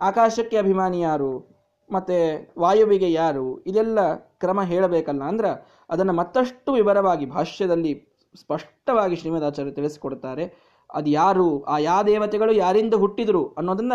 ಆಕಾಶಕ್ಕೆ 0.00 0.56
ಅಭಿಮಾನಿ 0.56 1.00
ಯಾರು? 1.00 1.49
ಮತ್ತೆ 1.92 2.50
ವಾಯುವಿಗೆ 2.58 3.12
ಯಾರು 3.12 3.60
ಇದೆಲ್ಲ 3.60 4.14
ಕ್ರಮ 4.14 4.62
ಹೇಳಬೇಕಲ್ಲ? 4.62 5.22
ಅಂದ್ರೆ 5.22 5.80
ಅದನ್ನು 5.90 6.12
ಮತ್ತಷ್ಟು 6.12 6.72
ವಿವರವಾಗಿ 6.72 7.26
ಭಾಷ್ಯದಲ್ಲಿ 7.26 8.08
ಸ್ಪಷ್ಟವಾಗಿ 8.40 9.16
ಶ್ರೀಮದಾಚಾರ್ಯ 9.16 9.70
ತಿಳಿಸಿಕೊಡ್ತಾರೆ. 9.70 10.70
ಅದು 10.94 11.10
ಯಾರು, 11.10 11.62
ಆ 11.62 11.78
ಯಾ 11.78 12.02
ದೇವತೆಗಳು 12.02 12.52
ಯಾರಿಂದ 12.52 12.94
ಹುಟ್ಟಿದ್ರು 12.94 13.48
ಅನ್ನೋದನ್ನ 13.48 13.92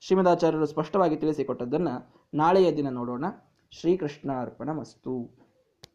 ಶ್ರೀಮದಾಚಾರ್ಯರು 0.00 0.66
ಸ್ಪಷ್ಟವಾಗಿ 0.66 1.16
ತಿಳಿಸಿಕೊಟ್ಟದ್ದನ್ನು 1.16 2.14
ನಾಳೆಯ 2.34 2.76
ದಿನ 2.76 2.88
ನೋಡೋಣ. 2.88 3.24
ಶ್ರೀಕೃಷ್ಣ 3.70 4.30
ಮಸ್ತು 4.72 5.37